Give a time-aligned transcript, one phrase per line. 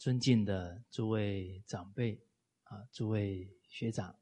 [0.00, 2.18] 尊敬的诸位长辈
[2.62, 4.18] 啊，诸位学长，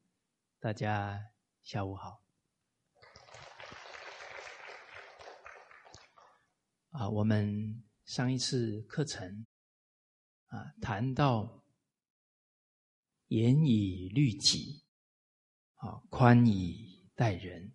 [0.59, 1.31] 大家
[1.63, 2.21] 下午好。
[6.91, 9.47] 啊，我们上一次课程
[10.47, 11.63] 啊，谈到
[13.29, 14.83] 严以律己，
[15.75, 17.73] 啊，宽以待人，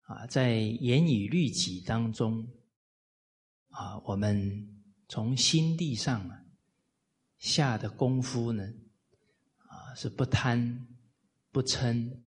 [0.00, 2.52] 啊，在严以律己当中，
[3.68, 4.76] 啊，我们。
[5.12, 6.39] 从心地上啊
[7.40, 8.62] 下的功夫呢，
[9.66, 10.86] 啊是不贪、
[11.50, 12.22] 不嗔、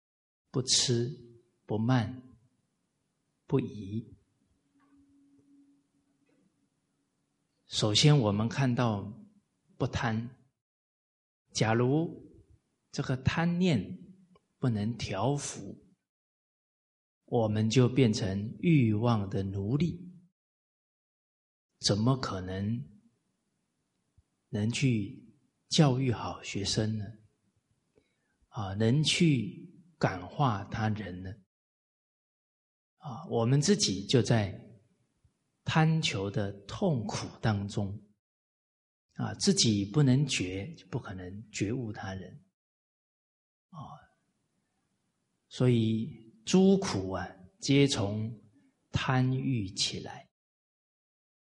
[0.49, 1.15] 不痴、
[1.65, 2.21] 不慢、
[3.45, 4.17] 不疑。
[7.67, 9.13] 首先，我们看到
[9.77, 10.29] 不贪。
[11.51, 12.31] 假如
[12.91, 13.97] 这个贪念
[14.59, 15.77] 不能调伏，
[17.25, 20.09] 我们就变成欲望的奴隶。
[21.79, 22.85] 怎么可能
[24.51, 25.19] 能去
[25.69, 27.05] 教育好学生呢？
[28.49, 31.33] 啊，能去感化他人呢？
[32.97, 34.53] 啊，我们自己就在
[35.63, 37.97] 贪求的痛苦当中，
[39.13, 42.43] 啊，自己不能觉，就不可能觉悟他人。
[43.69, 43.79] 啊，
[45.47, 47.25] 所以诸苦啊，
[47.59, 48.37] 皆从
[48.91, 50.29] 贪欲起来。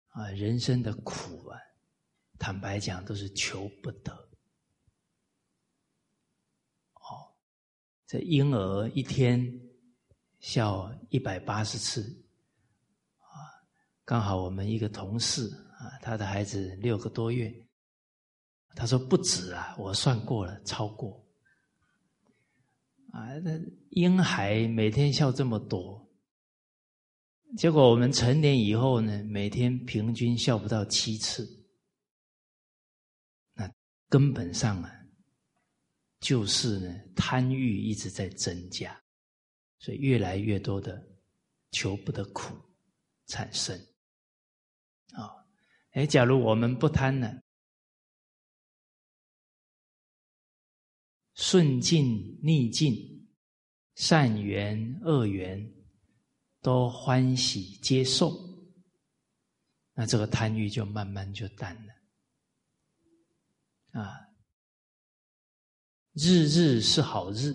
[0.09, 1.61] 啊，人生的苦啊，
[2.39, 4.13] 坦白讲都是求不得。
[6.95, 7.33] 哦，
[8.07, 9.61] 这婴儿一天
[10.41, 12.03] 笑一百八十次，
[13.19, 13.35] 啊，
[14.05, 15.49] 刚好我们一个同事
[15.79, 17.53] 啊，他的孩子六个多月，
[18.75, 21.25] 他说不止啊，我算过了，超过。
[23.13, 23.59] 啊，那
[23.91, 26.07] 婴孩每天笑这么多。
[27.57, 31.56] 结果我们成年以后呢，每天平均笑不到七次，
[34.09, 34.91] 根本上啊，
[36.21, 39.03] 就是呢贪欲一直在增加，
[39.79, 41.07] 所以越来越多的
[41.71, 42.55] 求不得苦
[43.27, 43.79] 产生。
[45.13, 45.47] 啊，
[45.91, 47.41] 哎，假如我们不贪呢，
[51.35, 53.29] 顺境逆境，
[53.95, 55.73] 善缘恶缘。
[56.63, 58.33] 都欢喜接受，
[59.95, 61.95] 那这个贪欲就慢慢就淡了。
[63.99, 64.29] 啊，
[66.13, 67.55] 日日是好日，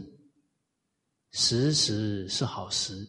[1.29, 3.07] 时时是好时，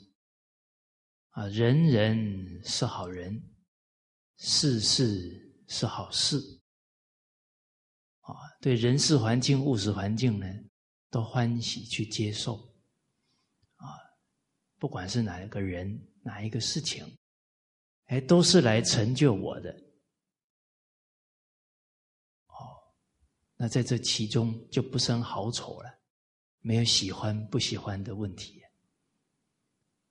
[1.31, 3.43] 啊，人人是好人，
[4.37, 6.37] 事事是好事，
[8.21, 10.47] 啊，对人事环境、物质环境呢，
[11.09, 12.57] 都欢喜去接受。
[13.77, 13.87] 啊
[14.79, 17.17] 不管是哪一个人，哪一个事情，
[18.09, 19.75] 哎，都是来成就我的。
[23.63, 26.01] 那在这其中就不生好丑了，
[26.63, 28.61] 没有喜欢不喜欢的问题。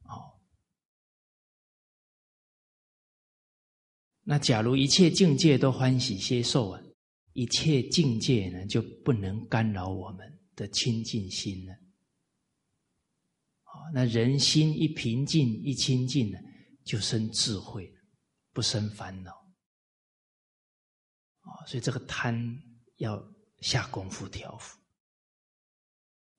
[0.04, 0.40] 哦，
[4.22, 6.82] 那假如一切境界都欢喜接受啊，
[7.34, 11.76] 一切境界呢就不能干扰我们的清净心了。
[13.94, 16.40] 那人心一平静一清净呢，
[16.86, 17.94] 就生智慧，
[18.54, 19.32] 不生烦恼。
[21.42, 22.34] 啊，所以这个贪
[22.96, 23.22] 要
[23.62, 24.78] 下功夫调伏。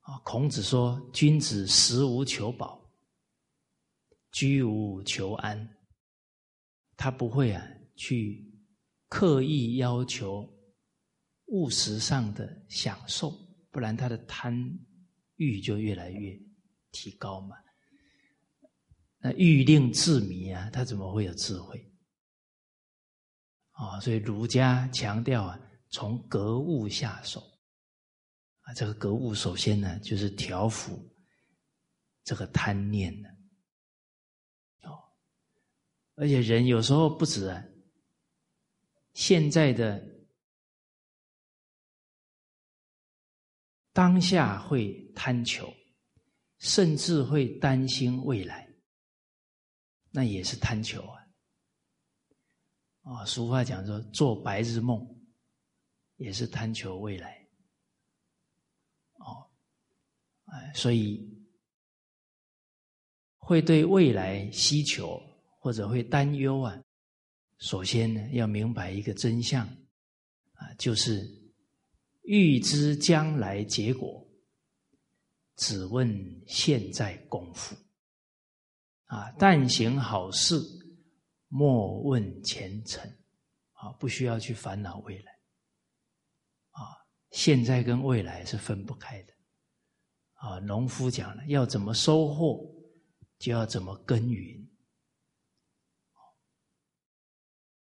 [0.01, 2.93] 啊，孔子说：“君子食无求饱，
[4.33, 5.77] 居无求安。”
[6.97, 7.67] 他不会啊，
[7.97, 8.45] 去
[9.09, 10.49] 刻意要求
[11.47, 13.31] 物实上的享受，
[13.71, 14.55] 不然他的贪
[15.37, 16.39] 欲就越来越。
[16.95, 17.57] 提高嘛？
[19.17, 21.91] 那欲令自迷啊，他怎么会有智慧？
[23.71, 25.59] 啊，所以儒家强调啊，
[25.93, 27.41] 从格物下手
[28.63, 28.75] 啊。
[28.75, 31.09] 这个格物首先呢，就是调伏
[32.25, 33.29] 这个贪念的
[34.89, 34.99] 哦。
[36.17, 37.65] 而且人有时候不止啊，
[39.15, 40.05] 现在的
[43.93, 45.73] 当下会贪求。
[46.65, 48.73] 甚至会担心未来，
[50.13, 51.19] 那也是贪求啊！
[53.01, 55.05] 啊，俗话讲说做白日梦，
[56.23, 57.47] 也是贪求未来。
[59.15, 59.51] 哦，
[60.47, 61.21] 哎，所以
[63.37, 65.21] 会对未来希求
[65.59, 66.83] 或者会担忧啊。
[67.59, 69.67] 首先呢，要明白一个真相
[70.55, 71.29] 啊，就是
[72.23, 74.21] 预知将来结果。
[75.55, 77.77] 只问现在功夫，
[79.05, 79.31] 啊！
[79.39, 80.59] 但行好事，
[81.49, 83.09] 莫问前程，
[83.75, 83.93] 啊！
[83.93, 85.32] 不需要去烦恼未来，
[86.73, 86.81] 啊
[87.31, 89.33] 现在跟未来是分不开的。
[90.35, 92.69] 啊，农夫讲了，要怎么收获，
[93.39, 94.69] 就要怎么耕耘。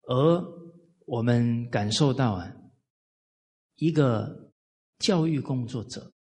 [0.03, 0.43] 而
[1.05, 2.53] 我们感受到啊，
[3.75, 4.53] 一个
[4.99, 6.13] 教育工作者，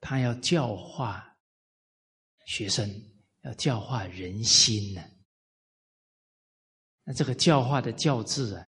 [0.00, 1.34] 他要教化
[2.46, 2.86] 学生，
[3.42, 5.02] 要教化人心呢。
[7.04, 8.66] 那这个教化的教字啊，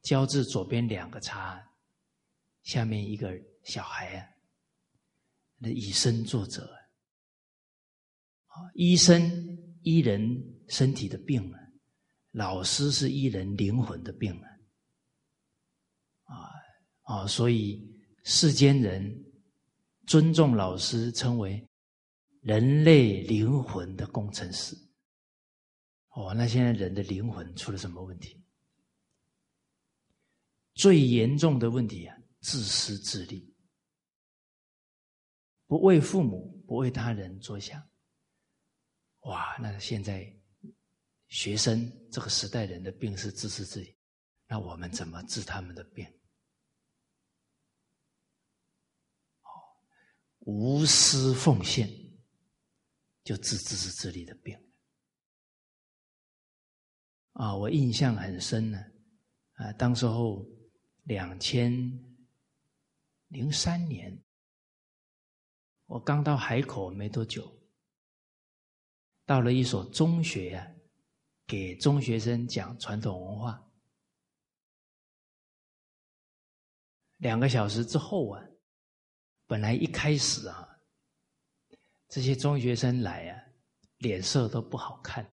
[0.00, 1.66] 啊，教字左边两个叉。
[2.62, 3.32] 下面一个
[3.64, 4.28] 小孩啊，
[5.56, 6.64] 那以身作则
[8.46, 9.22] 啊，医生
[9.82, 10.22] 医人
[10.68, 11.58] 身体的病啊，
[12.32, 14.46] 老师是医人灵魂的病啊，
[16.24, 16.34] 啊
[17.02, 17.82] 啊，所以
[18.24, 19.24] 世间人
[20.06, 21.66] 尊重老师，称为
[22.42, 24.76] 人类灵魂的工程师。
[26.10, 28.39] 哦，那现在人的灵魂出了什么问题？
[30.74, 32.16] 最严重的问题啊！
[32.40, 33.54] 自私自利，
[35.66, 37.86] 不为父母，不为他人着想。
[39.20, 39.56] 哇！
[39.58, 40.26] 那现在
[41.28, 43.94] 学生这个时代人的病是自私自利，
[44.46, 46.06] 那我们怎么治他们的病？
[50.38, 51.86] 无私奉献
[53.22, 54.58] 就治自私自利的病。
[57.32, 58.78] 啊，我印象很深呢。
[59.52, 60.42] 啊，当时候
[61.04, 62.06] 两千。
[63.28, 64.20] 零三年，
[65.86, 67.48] 我刚到海口没多久，
[69.24, 70.74] 到了一所中学呀，
[71.46, 73.64] 给中学生讲传统文化。
[77.18, 78.44] 两个小时之后啊，
[79.46, 80.80] 本来一开始啊，
[82.08, 83.44] 这些中学生来啊，
[83.98, 85.32] 脸色都不好看，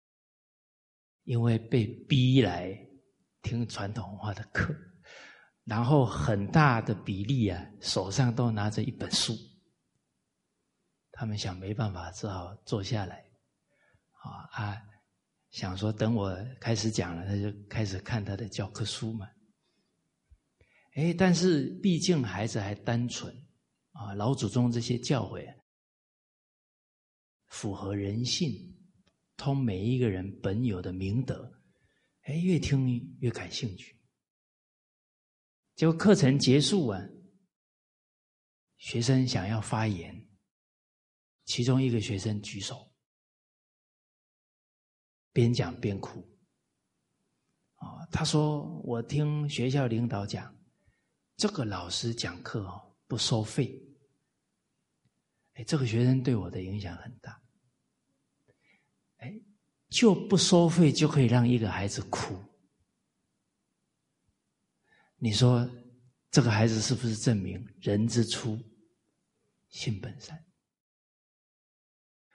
[1.23, 2.79] 因为被逼来
[3.41, 4.71] 听传统文化的课。
[5.67, 9.35] 然后很大的比例啊，手上都拿着一本书，
[11.11, 13.29] 他们想没办法，只好坐下来，
[14.13, 14.81] 啊啊，
[15.51, 19.27] 想说等我开始讲了，他就开始看他的教科书嘛。
[20.93, 23.35] 哎，但是毕竟孩子还单纯，
[23.91, 25.53] 啊，老祖宗这些教诲
[27.47, 28.53] 符合人性，
[29.35, 31.51] 通每一个人本有的明德，
[32.21, 33.96] 哎，越听越感兴趣。
[35.77, 36.99] 结果课程结束啊，
[38.77, 40.27] 学生想要发言，
[41.45, 42.91] 其中一个学生举手，
[45.31, 46.27] 边讲边哭。
[47.75, 50.51] 啊，他说：“我听学校领导讲，
[51.35, 53.79] 这个老师讲课哦不收费。”
[55.53, 57.39] 哎，这个学生对我的影响很大。
[59.17, 59.31] 哎，
[59.89, 62.35] 就不收费就可以让一个孩子哭。
[65.19, 65.69] 你说
[66.29, 68.57] 这个孩子是不是证明人之初
[69.69, 70.43] 性本善？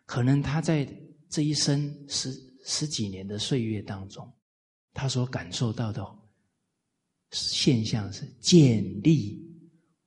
[0.04, 0.84] 可能他在
[1.30, 2.32] 这一生十
[2.64, 4.30] 十几年的岁月当中，
[4.92, 6.04] 他所感受到的
[7.30, 9.40] 现象是见利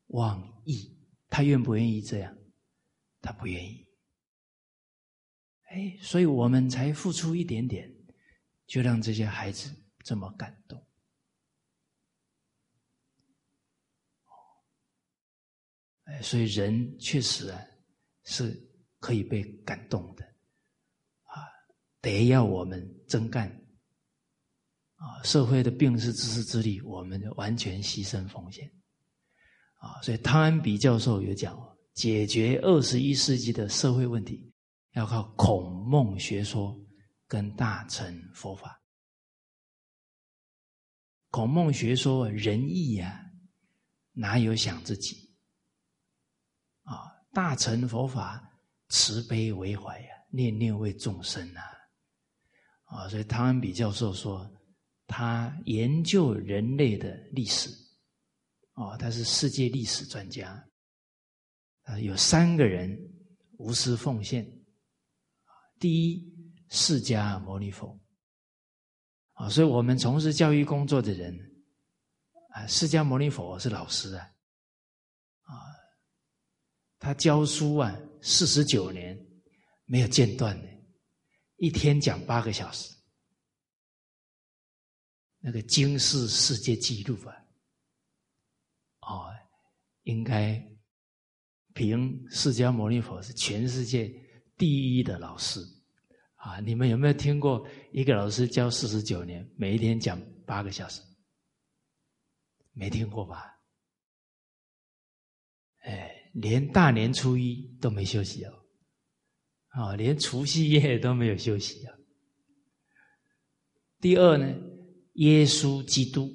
[0.07, 0.95] 忘义。
[1.29, 2.37] 他愿不愿意这样？
[3.21, 3.87] 他不愿意。
[5.69, 7.91] 哎，所以我们才付出一点点，
[8.67, 10.84] 就让这些孩子这么感动。
[16.05, 17.59] 哎，所以人确实啊，
[18.23, 18.55] 是
[18.99, 20.23] 可以被感动的，
[21.23, 21.45] 啊，
[22.01, 23.49] 得要我们真干，
[24.95, 28.71] 啊，社会的病是自私自利，我们完全牺牲奉献，
[29.75, 31.57] 啊，所以汤恩比教授有讲，
[31.95, 34.53] 解决二十一世纪的社会问题，
[34.93, 36.79] 要靠孔孟学说
[37.27, 38.79] 跟大乘佛法。
[41.31, 43.25] 孔孟学说仁义呀，
[44.13, 45.24] 哪有想自己？
[47.35, 48.41] 大乘佛法
[48.87, 51.59] 慈悲为怀呀，念念为众生呐，
[52.85, 54.49] 啊，所以汤恩比教授说，
[55.05, 57.69] 他研究人类的历史，
[58.75, 60.65] 哦，他是世界历史专家，
[61.83, 62.97] 啊，有三个人
[63.57, 64.49] 无私奉献，
[65.77, 66.33] 第一，
[66.69, 67.99] 释迦牟尼佛，
[69.33, 71.37] 啊，所以我们从事教育工作的人，
[72.51, 74.31] 啊，释迦牟尼佛是老师，啊。
[77.05, 79.15] 他教书啊，四十九年
[79.85, 80.67] 没有间断的，
[81.57, 82.91] 一天讲八个小时，
[85.37, 87.35] 那个惊世世界纪录啊！
[89.01, 89.31] 哦，
[90.01, 90.59] 应该
[91.75, 94.11] 凭释迦牟尼佛是全世界
[94.57, 95.59] 第一的老师
[96.37, 96.59] 啊！
[96.59, 101.03] 你们有没有听过一个老师教四十九年，每一天讲八个小时？
[102.71, 103.55] 没听过吧？
[105.83, 108.51] 哎，连大年初一都没休息哦，
[109.69, 111.95] 啊，连除夕夜都没有休息啊。
[114.01, 114.45] 第二呢，
[115.13, 116.29] 耶稣基督，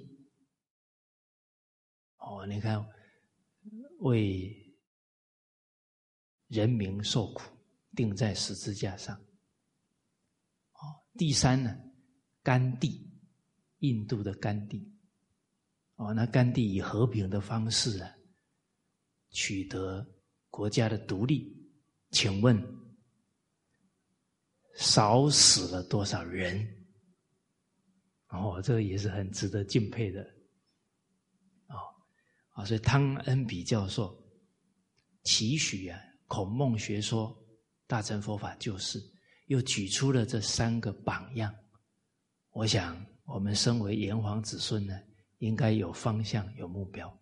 [2.16, 2.82] 哦，你看，
[3.98, 4.74] 为
[6.48, 7.42] 人民受苦，
[7.94, 9.14] 钉在十字架上。
[9.16, 10.80] 哦，
[11.18, 11.76] 第三呢，
[12.42, 13.06] 甘地，
[13.80, 14.90] 印度的甘地。
[15.96, 18.10] 哦，那甘地以和平的方式啊，
[19.30, 20.06] 取得
[20.50, 21.56] 国家的独立。
[22.10, 22.60] 请问，
[24.76, 26.66] 少死了多少人？
[28.28, 30.22] 哦，这个也是很值得敬佩的。
[31.68, 31.76] 哦，
[32.52, 34.16] 啊，所以汤恩比教授
[35.22, 37.36] 期许啊，孔孟学说
[37.86, 39.00] 大乘佛法就是，
[39.46, 41.54] 又举出了这三个榜样。
[42.50, 44.98] 我想，我们身为炎黄子孙呢。
[45.38, 47.18] 应该有方向、有目标，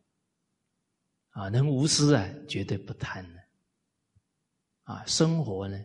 [1.38, 3.44] 啊，能无私啊，绝对不贪的，
[4.82, 5.80] 啊，生活呢，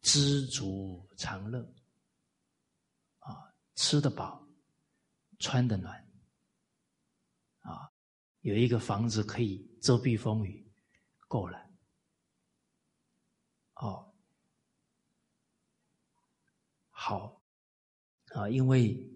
[0.00, 1.60] 知足常乐，
[3.18, 4.48] 啊，吃得饱，
[5.38, 5.94] 穿得暖，
[7.60, 7.92] 啊，
[8.40, 10.66] 有一个房子可以遮蔽风雨，
[11.28, 11.58] 够了，
[13.74, 14.10] 哦，
[16.88, 17.42] 好，
[18.32, 19.12] 啊，因为。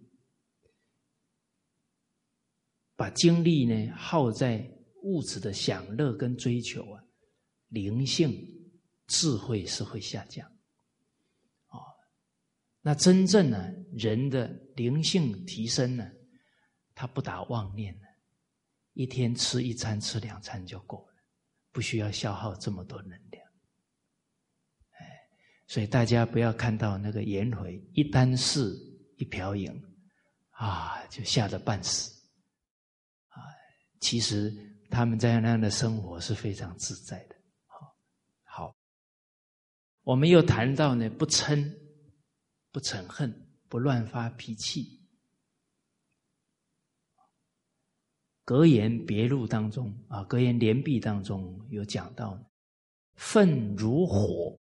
[2.94, 4.70] 把精力呢耗在
[5.02, 7.02] 物质的享乐跟追求啊，
[7.68, 8.32] 灵性
[9.06, 10.46] 智慧是会下降，
[11.68, 11.80] 哦，
[12.80, 16.10] 那真正呢人的灵性提升呢，
[16.94, 18.06] 他不打妄念了，
[18.92, 21.14] 一天吃一餐吃两餐就够了，
[21.72, 23.44] 不需要消耗这么多能量，
[24.98, 25.06] 哎，
[25.66, 28.76] 所以大家不要看到那个颜回一箪食
[29.16, 29.70] 一瓢饮
[30.50, 32.12] 啊，就吓得半死。
[33.28, 33.40] 啊
[34.00, 34.50] 其实
[34.90, 37.36] 他们在那样的生活是非常自在的。
[37.66, 37.96] 好，
[38.42, 38.76] 好，
[40.02, 41.72] 我们又谈到呢，不嗔、
[42.72, 43.32] 不嗔恨、
[43.68, 44.98] 不乱发脾气。
[48.44, 52.36] 格言别录当中啊，格言联璧当中有讲到，
[53.14, 54.58] 愤如火，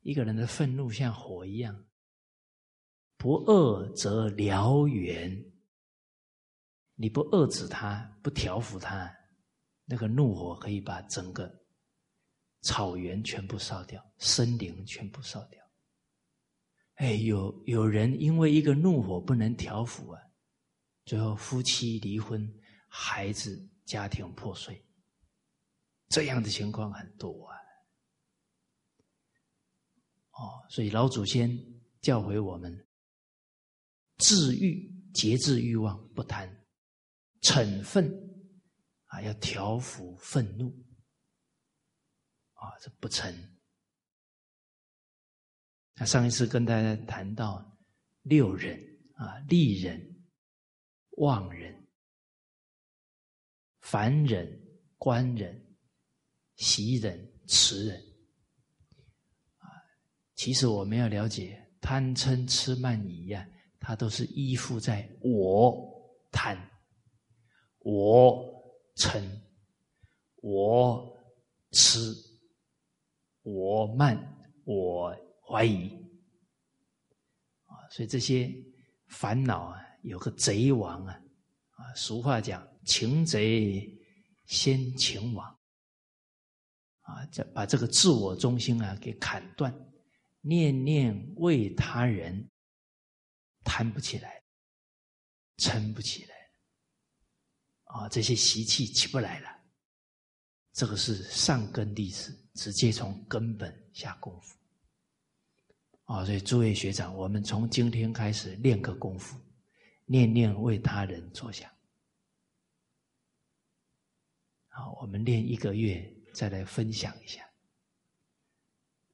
[0.00, 1.86] 一个人的愤怒像火一样，
[3.16, 5.52] 不遏则燎原。
[6.96, 9.14] 你不遏制他，不调伏他，
[9.86, 11.50] 那个怒火可以把整个
[12.60, 15.64] 草原全部烧掉，森林全部烧掉。
[16.96, 20.20] 哎，有有人因为一个怒火不能调伏啊，
[21.04, 22.52] 最后夫妻离婚，
[22.88, 24.84] 孩子家庭破碎，
[26.08, 27.56] 这样的情况很多啊。
[30.32, 31.56] 哦，所以老祖先
[32.00, 32.86] 教诲我们：
[34.16, 36.52] 治欲节制欲望，不贪。
[37.42, 38.10] 嗔愤
[39.16, 40.68] 啊，要调伏愤怒
[42.52, 43.34] 啊，这不成。
[45.94, 47.64] 那上一次跟大家谈到
[48.22, 48.78] 六忍
[49.14, 49.98] 啊，利忍、
[51.12, 51.88] 妄忍、
[53.80, 54.46] 凡忍、
[54.98, 55.76] 观忍、
[56.56, 57.98] 喜忍、慈忍
[59.56, 59.64] 啊。
[60.34, 63.48] 其实我们要了解，贪嗔痴慢疑啊，
[63.80, 65.74] 它都是依附在我
[66.30, 66.58] 贪。
[67.78, 68.55] 我
[68.96, 69.22] 嗔，
[70.36, 71.16] 我
[71.72, 72.14] 痴，
[73.42, 74.16] 我慢，
[74.64, 75.14] 我
[75.46, 75.88] 怀疑
[77.66, 77.76] 啊！
[77.90, 78.50] 所以这些
[79.08, 81.12] 烦恼啊，有个贼王啊
[81.72, 81.94] 啊！
[81.94, 83.86] 俗话讲“擒贼
[84.46, 85.46] 先擒王”
[87.02, 89.72] 啊，这把这个自我中心啊给砍断，
[90.40, 92.50] 念念为他人，
[93.62, 94.42] 贪不起来，
[95.58, 96.35] 撑不起来。
[97.86, 99.48] 啊，这些习气起不来了，
[100.72, 104.56] 这个是上根弟子，直接从根本下功夫。
[106.04, 109.40] 啊，所以诸位学长，我们从今天开始练个功夫，
[110.04, 111.70] 念念为他人着想。
[114.68, 117.48] 好，我们练一个月，再来分享一下。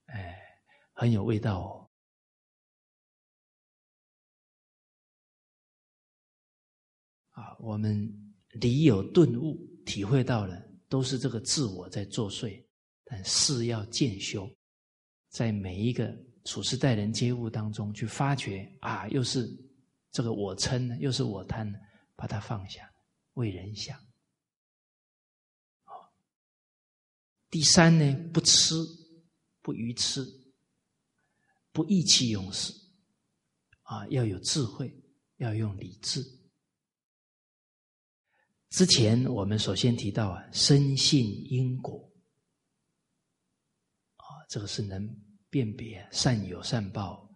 [0.06, 0.38] 哎，
[0.92, 1.90] 很有味道哦。
[7.30, 8.21] 啊，我们。
[8.52, 12.62] 理有顿悟，体会到了，都是这个自我在作祟，
[13.04, 14.48] 但事要渐修，
[15.30, 19.48] 在每一个处事待人接物当中去发掘啊，又是
[20.10, 21.72] 这个我嗔，又是我贪，
[22.14, 22.90] 把它放下，
[23.34, 23.98] 为人想。
[27.48, 28.74] 第三呢，不吃，
[29.60, 30.26] 不愚痴，
[31.70, 32.72] 不意气用事，
[33.82, 34.94] 啊，要有智慧，
[35.36, 36.22] 要用理智。
[38.72, 42.10] 之前我们首先提到啊，深信因果
[44.16, 45.06] 啊，这个是能
[45.50, 47.30] 辨别善有善报，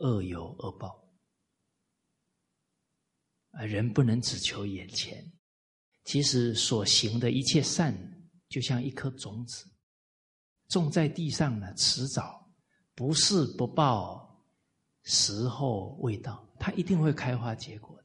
[0.00, 1.08] 恶有恶报
[3.52, 3.64] 啊。
[3.64, 5.24] 人不能只求眼前，
[6.04, 7.96] 其实所行的一切善，
[8.50, 9.64] 就像一颗种子，
[10.68, 12.46] 种在地上呢，迟早
[12.94, 14.44] 不是不报，
[15.04, 17.98] 时候未到，它一定会开花结果。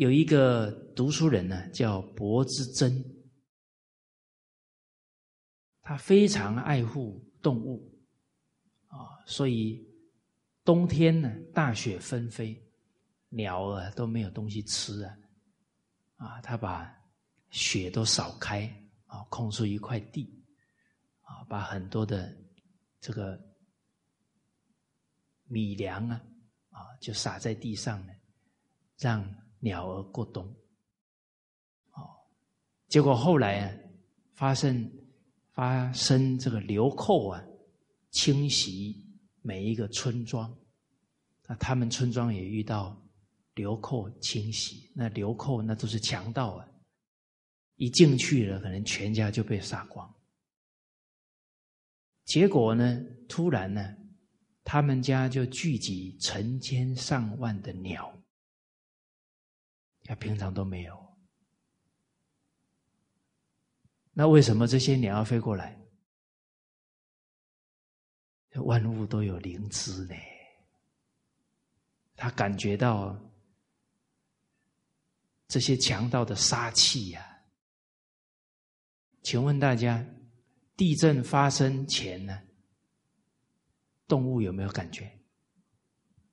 [0.00, 3.04] 有一个读书人呢，叫柏之真，
[5.82, 7.86] 他非常爱护动物
[8.86, 9.86] 啊，所以
[10.64, 12.58] 冬天呢，大雪纷飞，
[13.28, 15.18] 鸟儿都没有东西吃啊，
[16.16, 16.90] 啊，他把
[17.50, 18.66] 雪都扫开
[19.04, 20.42] 啊，空出一块地
[21.20, 22.34] 啊，把很多的
[23.02, 23.38] 这个
[25.44, 26.18] 米粮啊
[26.70, 28.14] 啊，就撒在地上呢，
[28.96, 29.22] 让。
[29.60, 30.44] 鸟儿过冬，
[31.92, 32.08] 哦，
[32.88, 33.72] 结果后来啊，
[34.32, 34.90] 发生
[35.52, 37.44] 发生这个流寇啊，
[38.10, 39.06] 侵袭
[39.42, 40.50] 每一个村庄，
[41.46, 42.98] 那他们村庄也遇到
[43.54, 46.66] 流寇侵袭，那流寇那都是强盗啊，
[47.76, 50.12] 一进去了，可能全家就被杀光。
[52.24, 53.96] 结果呢，突然呢，
[54.64, 58.16] 他们家就聚集成千上万的鸟。
[60.10, 61.16] 他平常都没有，
[64.12, 65.80] 那为什么这些鸟要飞过来？
[68.54, 70.16] 万物都有灵知呢，
[72.16, 73.16] 他感觉到
[75.46, 77.40] 这些强盗的杀气呀。
[79.22, 80.04] 请问大家，
[80.76, 82.42] 地震发生前呢，
[84.08, 85.08] 动物有没有感觉？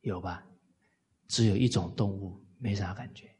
[0.02, 0.44] 有吧？
[1.28, 3.37] 只有一种动物没啥感觉。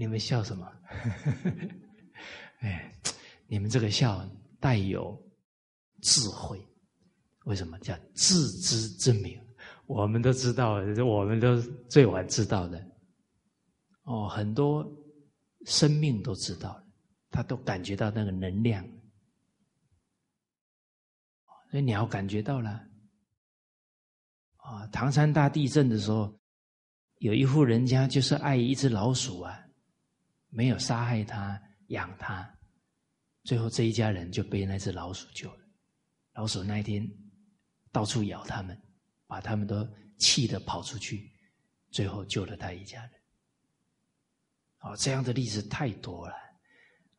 [0.00, 0.66] 你们笑什么？
[2.60, 2.90] 哎，
[3.46, 4.26] 你们这个笑
[4.58, 5.14] 带有
[6.00, 6.58] 智慧，
[7.44, 9.38] 为什么叫自知之明？
[9.84, 11.60] 我们都知道，我们都
[11.90, 12.82] 最晚知道的。
[14.04, 14.90] 哦，很多
[15.66, 16.82] 生命都知道，
[17.30, 18.82] 他都感觉到那个能量。
[21.70, 22.70] 所以鸟感觉到了。
[24.56, 26.34] 啊，唐山大地震的时候，
[27.18, 29.66] 有一户人家就是爱一只老鼠啊。
[30.50, 32.48] 没有杀害他，养他，
[33.44, 35.60] 最后这一家人就被那只老鼠救了。
[36.34, 37.08] 老鼠那一天
[37.92, 38.80] 到处咬他们，
[39.26, 41.32] 把他们都气得跑出去，
[41.90, 43.12] 最后救了他一家人。
[44.80, 46.34] 哦，这样的例子太多了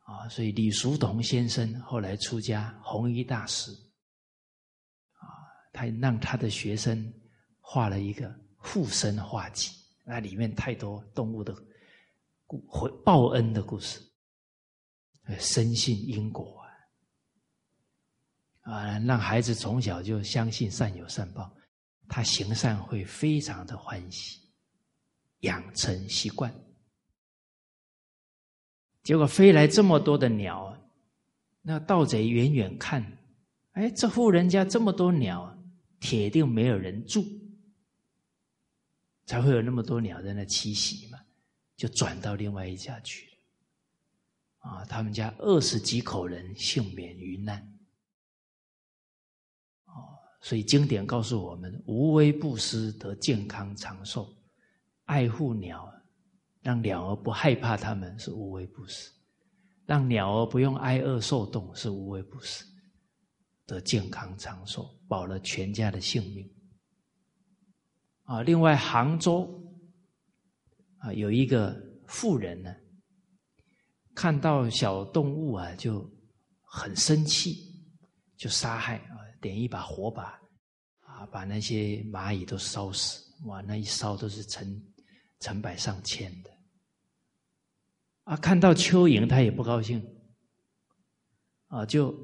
[0.04, 0.28] 啊！
[0.30, 3.72] 所以李叔同先生后来出家，弘一大师
[5.14, 5.26] 啊，
[5.72, 7.14] 他让他的学生
[7.60, 9.72] 画了一个护身画集，
[10.04, 11.56] 那里面太多动物的。
[12.68, 14.02] 回报恩的故事，
[15.40, 16.62] 深信因果
[18.62, 21.52] 啊，啊，让孩子从小就相信善有善报，
[22.08, 24.40] 他行善会非常的欢喜，
[25.40, 26.54] 养成习惯。
[29.04, 30.78] 结果飞来这么多的鸟，
[31.62, 33.02] 那盗贼远远看，
[33.72, 35.58] 哎，这户人家这么多鸟，
[36.00, 37.26] 铁定没有人住，
[39.26, 41.11] 才会有那么多鸟在那栖息。
[41.82, 47.60] 就转到另外一家去了，啊，他们家二十几口人幸免于难，
[49.86, 54.32] 哦，所以经典告诉我们：无微不施得健康长寿，
[55.06, 55.92] 爱护鸟，
[56.62, 59.12] 让鸟儿不害怕它们是无微不施，
[59.88, 62.64] 让鸟儿不用挨饿受冻是无微不施，
[63.66, 66.48] 得健康长寿，保了全家的性命。
[68.26, 69.58] 啊，另外杭州。
[71.02, 71.76] 啊，有一个
[72.08, 72.72] 妇人呢，
[74.14, 76.08] 看到小动物啊，就
[76.62, 77.58] 很生气，
[78.38, 80.40] 就杀害啊，点一把火把，
[81.00, 83.20] 啊，把那些蚂蚁都烧死。
[83.46, 84.84] 哇，那一烧都是成
[85.40, 86.52] 成百上千的。
[88.26, 90.06] 啊，看到蚯蚓他也不高兴，
[91.66, 92.16] 啊，就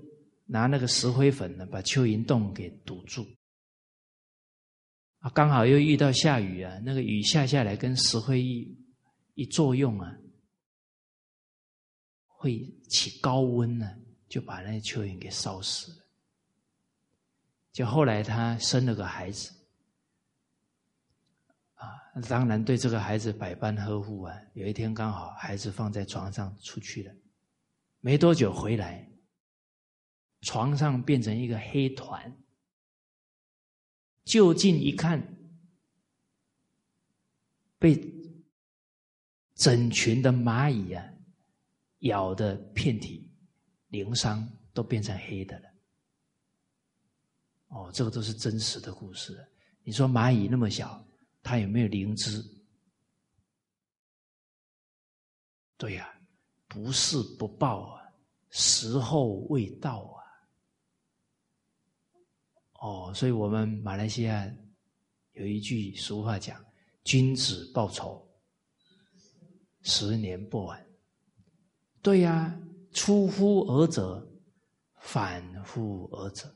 [0.46, 3.26] 拿那个石灰粉呢，把蚯蚓洞给堵住。
[5.19, 8.77] 啊，刚好又遇到下雨啊，那个雨下下来跟石灰一
[9.34, 10.15] 一作用啊，
[12.27, 13.97] 会起高温呢，
[14.30, 16.06] 就把那蚯蚓给烧死了。
[17.71, 19.51] 就后来他生了个孩子，
[21.73, 21.88] 啊，
[22.30, 24.36] 当然对这个孩子百般呵护啊。
[24.53, 27.13] 有一天刚好孩子放在床上出去了，
[27.99, 29.08] 没多久回来，
[30.41, 32.36] 床上变成一个黑团。
[34.28, 35.26] 就近一看，
[37.80, 37.98] 被
[39.56, 41.02] 整群的蚂蚁啊
[42.00, 43.32] 咬的遍体
[43.88, 45.70] 鳞伤，都变成黑的了。
[47.70, 49.48] 哦，这个都是真实的故事。
[49.82, 51.02] 你说蚂蚁那么小，
[51.42, 52.44] 它有没有灵知？
[55.78, 56.13] 对呀，
[56.68, 58.04] 不是不报啊，
[58.50, 60.16] 时候未到啊。
[62.88, 64.50] 哦，所以我们马来西亚
[65.34, 66.63] 有一句俗话讲
[67.04, 68.26] ：“君子报仇，
[69.82, 70.82] 十年不晚。”
[72.02, 72.58] 对呀，
[72.93, 74.26] 出乎尔者，
[75.02, 76.56] 反乎尔者。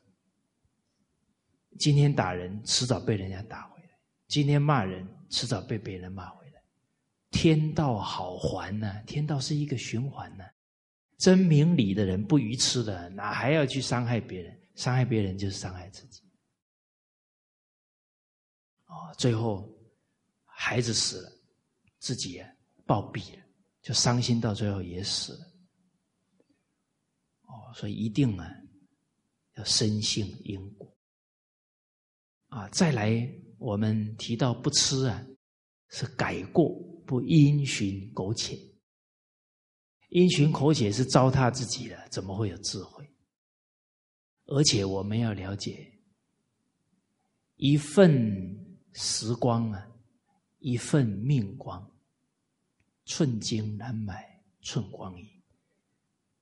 [1.78, 3.90] 今天打人，迟早被人家打回来；
[4.30, 6.64] 今天骂人，迟早被别人骂回来。
[7.30, 9.04] 天道好还呢？
[9.06, 10.46] 天道是一个循环呢。
[11.18, 14.58] 真明理的人，不愚痴的，哪还要去伤害别人？
[14.76, 16.21] 伤害别人就是伤害自己。
[18.92, 19.74] 哦，最后
[20.44, 21.32] 孩子死了，
[22.00, 23.46] 自己也暴毙了，
[23.82, 25.40] 就伤心到最后也死了。
[27.44, 28.52] 哦，所以一定啊
[29.56, 30.94] 要深信因果。
[32.50, 35.26] 啊，再来，我们提到不吃啊，
[35.88, 36.70] 是改过，
[37.08, 38.60] 不因循苟且。
[40.10, 43.10] 因循苟且是糟蹋自己的，怎么会有智慧？
[44.48, 45.90] 而且我们要了解，
[47.56, 48.61] 一份
[48.94, 49.88] 时光啊，
[50.60, 51.90] 一份命光，
[53.06, 55.42] 寸金难买寸光阴，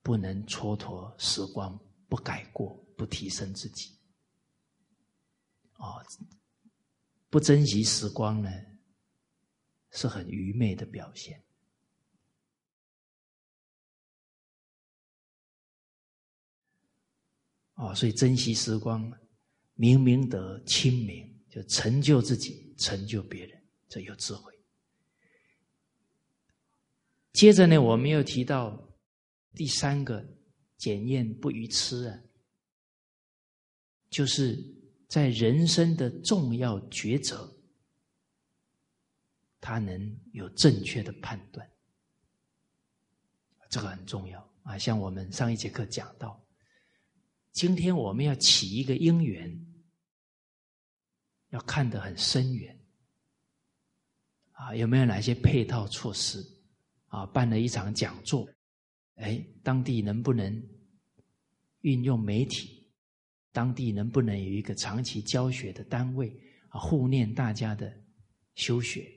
[0.02, 3.96] 不能蹉跎时光，不改过，不提升自己。
[5.76, 6.04] 哦，
[7.30, 8.50] 不珍惜时光呢，
[9.90, 11.42] 是很愚昧的表现。
[17.74, 19.10] 哦，所以珍惜时光，
[19.72, 24.52] 明明德清明，就成就自己，成就别人，这有智慧。
[27.32, 28.88] 接着呢，我们又提到
[29.54, 30.26] 第三个
[30.78, 32.18] 检验不愚痴啊，
[34.08, 34.78] 就是。
[35.10, 37.52] 在人生的重要抉择，
[39.60, 41.68] 他能有正确的判断，
[43.68, 44.78] 这个很重要啊！
[44.78, 46.40] 像我们上一节课讲到，
[47.50, 49.50] 今天我们要起一个因缘，
[51.50, 52.76] 要看得很深远
[54.52, 54.74] 啊！
[54.74, 56.44] 有没有哪些配套措施
[57.06, 57.26] 啊？
[57.26, 58.48] 办了一场讲座，
[59.16, 60.62] 哎，当地能不能
[61.80, 62.88] 运用媒体？
[63.52, 66.32] 当地能不能有一个长期教学的单位
[66.68, 67.92] 啊，护念大家的
[68.54, 69.10] 修学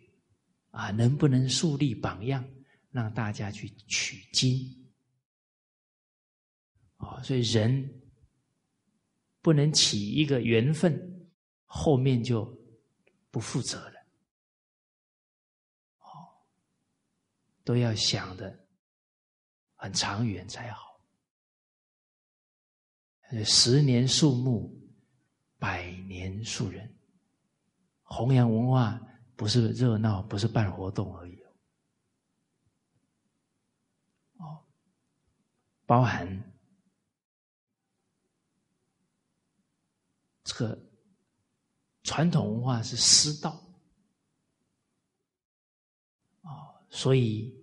[0.71, 0.89] 啊？
[0.89, 2.43] 能不能树立榜样，
[2.89, 4.59] 让大家去取经
[6.97, 7.21] 啊？
[7.21, 8.01] 所以人
[9.41, 11.12] 不能起一个缘分，
[11.75, 12.45] 后面就
[13.31, 13.99] 不负责了。
[15.97, 16.05] 哦，
[17.63, 18.67] 都要想的
[19.73, 21.01] 很长远才好。
[23.43, 24.71] 十年树木，
[25.57, 26.95] 百年树人。
[28.03, 29.01] 弘扬文化
[29.36, 31.41] 不是热闹，不是办活动而已
[34.38, 34.63] 哦，
[35.88, 36.53] 包含
[40.43, 40.92] 这个
[42.03, 43.51] 传统文化是师道
[46.41, 47.53] 啊，所以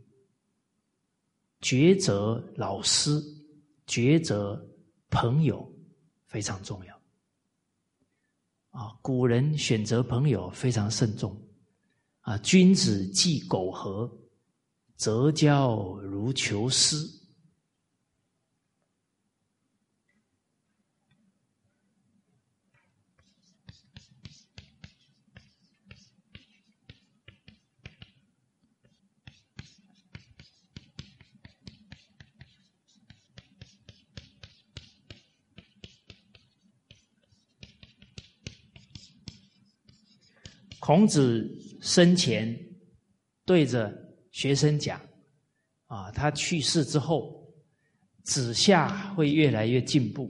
[1.61, 3.23] 抉择老师，
[3.87, 4.67] 抉择。
[5.13, 5.69] 朋友
[6.29, 7.01] 非常重要
[8.71, 8.97] 啊！
[9.03, 11.37] 古人选择朋友非常慎重
[12.21, 12.39] 啊。
[12.39, 14.09] 君子忌苟合，
[14.95, 16.95] 择交如求师。
[40.91, 41.49] 孔子
[41.81, 42.53] 生前
[43.45, 43.97] 对着
[44.33, 45.01] 学生讲
[45.87, 47.49] ：“啊，他去世之后，
[48.25, 50.29] 子夏会越来越进步，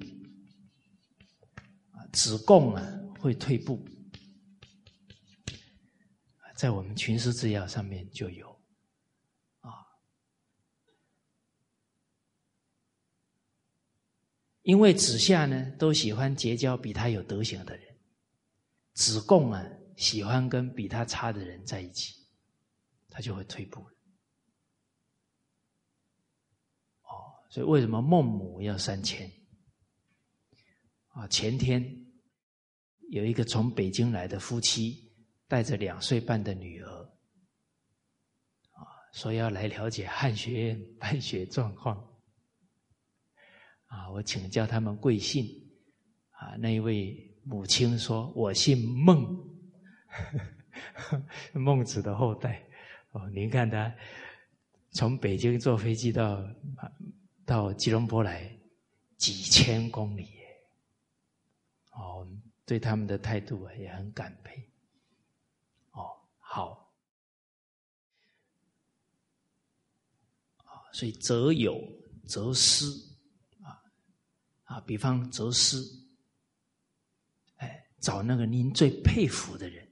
[2.13, 2.87] 子贡啊
[3.19, 3.83] 会退步。”
[6.55, 8.47] 在我们群师治要上面就有
[9.61, 9.73] 啊，
[14.61, 17.97] 因为子夏呢都喜欢结交比他有德行的人，
[18.93, 19.67] 子贡啊。
[20.01, 22.15] 喜欢跟比他差的人在一起，
[23.11, 23.83] 他就会退步
[27.03, 29.31] 哦，所以为什么孟母要三迁？
[31.09, 31.85] 啊，前天
[33.11, 35.13] 有一个从北京来的夫妻，
[35.47, 37.03] 带着两岁半的女儿，
[38.71, 38.81] 啊，
[39.13, 41.99] 说要来了解汉学院办学状况，
[43.85, 45.45] 啊，我请教他们贵姓，
[46.31, 49.50] 啊，那一位母亲说：“我姓孟，
[51.55, 52.67] 孟子的后代。”
[53.13, 53.93] 哦，您看他
[54.91, 56.43] 从北京坐飞机到
[57.45, 58.57] 到吉隆坡来
[59.17, 60.29] 几千公里，
[61.93, 62.27] 哦。
[62.67, 64.71] 对他们的态度啊，也很感佩。
[65.91, 66.07] 哦，
[66.39, 66.95] 好，
[70.93, 71.83] 所以择友
[72.29, 72.85] 择师，
[73.65, 73.83] 啊
[74.67, 75.83] 啊，比方择师，
[77.57, 79.90] 哎，找那个您最佩服的人，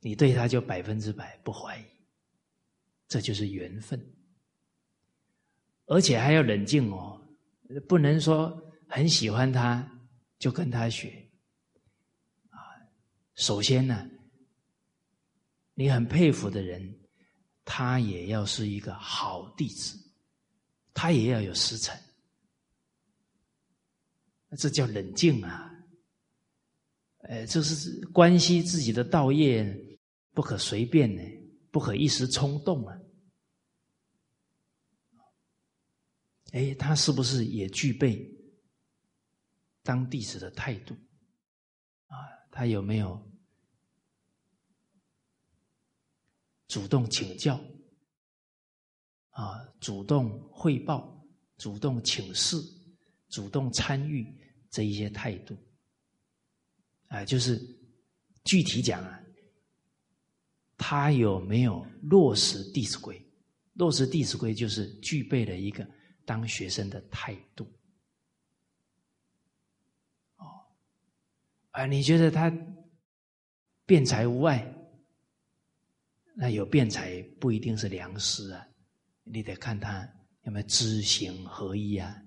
[0.00, 1.84] 你对他就百分之百不怀疑，
[3.08, 4.00] 这就是缘分。
[5.86, 7.20] 而且还要冷静哦，
[7.88, 9.86] 不能说很喜欢他。
[10.40, 11.28] 就跟他学，
[12.48, 12.56] 啊，
[13.34, 14.08] 首先呢，
[15.74, 16.98] 你很佩服的人，
[17.62, 19.98] 他也要是一个好弟子，
[20.94, 21.94] 他也要有师承，
[24.56, 25.70] 这叫冷静啊，
[27.24, 29.62] 呃，这是关系自己的道业，
[30.32, 31.22] 不可随便呢，
[31.70, 32.98] 不可一时冲动啊，
[36.52, 38.38] 哎，他是不是也具备？
[39.82, 40.94] 当弟子的态度，
[42.06, 42.14] 啊，
[42.50, 43.18] 他有没有
[46.68, 47.58] 主动请教？
[49.30, 52.56] 啊，主动汇报、主动请示、
[53.30, 54.26] 主动参与
[54.70, 55.56] 这一些态度，
[57.08, 57.58] 啊，就是
[58.44, 59.24] 具体讲啊，
[60.82, 63.14] 他有没有落实《弟子规》？
[63.74, 65.86] 落实《弟子规》就是具备了一个
[66.24, 67.70] 当学生的态度。
[70.36, 70.46] 哦
[71.72, 72.50] 啊，你觉得他
[73.84, 74.74] 辩才无碍？
[76.34, 78.66] 那有辩才不一定是良师啊，
[79.22, 80.08] 你得看他
[80.44, 82.22] 有没有知行合一啊。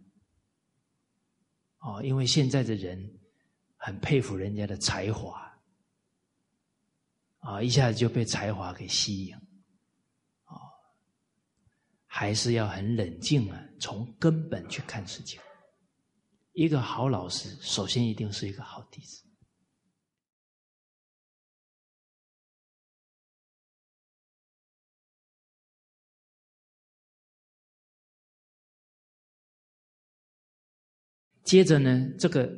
[1.80, 3.20] 哦，因为现在的人
[3.78, 5.42] 很佩服人家的才华，
[7.43, 10.56] 啊，一下子就被才华给吸引，啊，
[12.06, 15.41] 还是要很冷静啊，从根本去看事情。
[16.53, 19.23] 一个好老师，首先一定是一个好弟子。
[31.43, 32.49] 接着呢，这个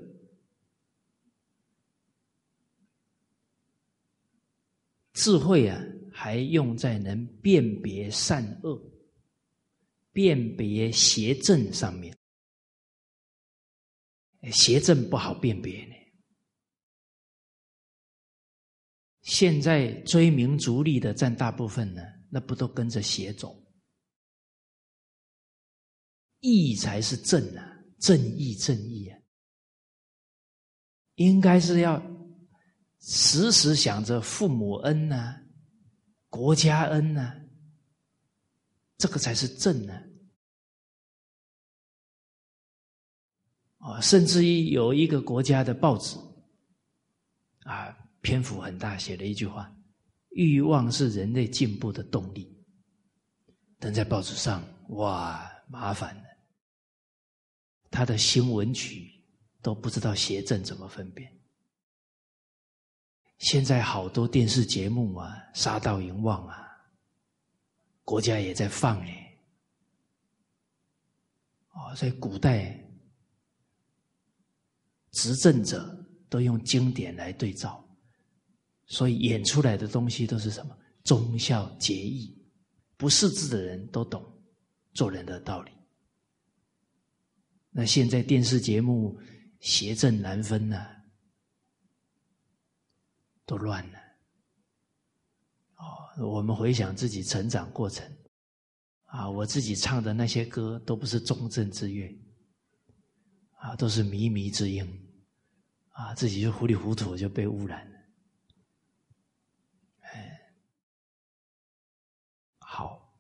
[5.15, 8.79] 智慧啊，还用在能辨别善恶、
[10.11, 12.15] 辨别邪正上面。
[14.51, 15.95] 邪正不好辨别呢。
[19.21, 23.59] 现在追名逐利的占大部分呢，那不都跟着邪走？
[26.41, 27.71] 义才是正啊。
[27.97, 29.17] 正义，正义啊！
[31.15, 31.97] 应该是要
[33.07, 35.39] 时时想着父母恩呐，
[36.27, 37.39] 国家恩呐，
[38.97, 39.93] 这个才是正呢。
[43.77, 46.17] 啊，甚至于有一个国家的报纸
[47.59, 49.71] 啊，篇幅很大，写了一句话
[50.33, 52.51] ：“欲望是人类进步的动力。”
[53.77, 56.23] 登在报纸上，哇，麻烦了。
[57.91, 59.23] 他的新闻曲
[59.61, 61.31] 都不知道邪正怎么分辨。
[63.37, 66.67] 现在好多电视节目啊，杀盗淫妄啊，
[68.03, 69.21] 国家也在放哎。
[71.71, 72.81] 哦，所以古代
[75.11, 75.93] 执政者
[76.29, 77.85] 都用经典来对照，
[78.85, 82.33] 所以演出来的东西都是什么忠孝节义，
[82.95, 84.25] 不识字的人都懂
[84.93, 85.71] 做人的道理。
[87.69, 89.19] 那现在电视节目
[89.59, 90.87] 邪正难分呐，
[93.45, 93.99] 都乱了。
[95.75, 98.05] 哦，我们回想自己成长过程，
[99.05, 102.17] 啊，我自己唱的那些歌都不是中正之乐，
[103.57, 104.85] 啊，都是靡靡之音，
[105.89, 107.99] 啊，自己就糊里糊涂就被污染了。
[110.01, 110.39] 哎，
[112.59, 113.13] 好，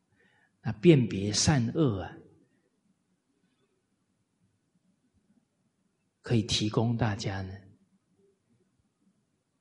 [0.61, 2.11] 那辨别善恶啊。
[6.21, 7.53] 可以提供大家呢，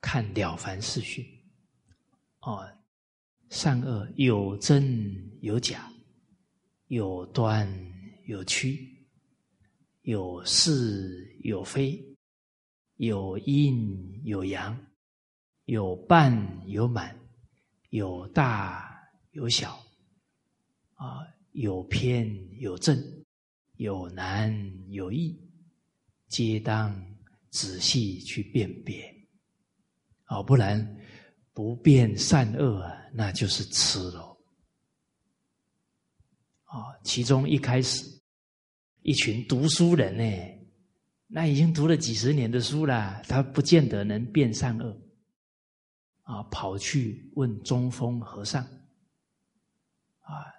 [0.05, 1.25] 看《了凡四训》
[2.41, 2.63] 哦，
[3.49, 5.91] 善恶有真有假，
[6.89, 7.67] 有端
[8.27, 9.03] 有曲，
[10.03, 11.99] 有是有非，
[12.97, 14.79] 有阴有阳，
[15.65, 16.31] 有半
[16.67, 17.19] 有满，
[17.89, 19.83] 有大有小，
[20.93, 22.95] 啊，有偏有正，
[23.77, 24.53] 有难
[24.91, 25.35] 有易，
[26.27, 26.95] 皆当
[27.49, 29.14] 仔细去辨别，
[30.27, 30.97] 哦，不然
[31.53, 34.37] 不辨善恶啊，那就是痴了。
[36.63, 38.05] 啊，其中一开始，
[39.01, 40.23] 一群读书人呢，
[41.27, 44.99] 那已经读了几十年的书了，他不见得能辨善恶，
[46.23, 48.63] 啊，跑去问中峰和尚，
[50.21, 50.51] 啊，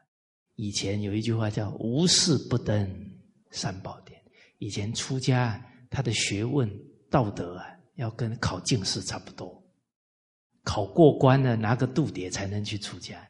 [0.54, 2.88] 以前有一句话叫“无事不登
[3.50, 4.18] 三宝殿”，
[4.58, 6.70] 以前出家他的学问
[7.10, 9.62] 道德啊，要跟考进士差不多，
[10.62, 13.28] 考过关了拿个度牒才能去出家，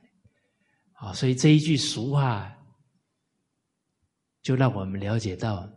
[0.93, 2.53] 啊，所以这一句俗话。
[4.43, 5.69] 就让我们了解到，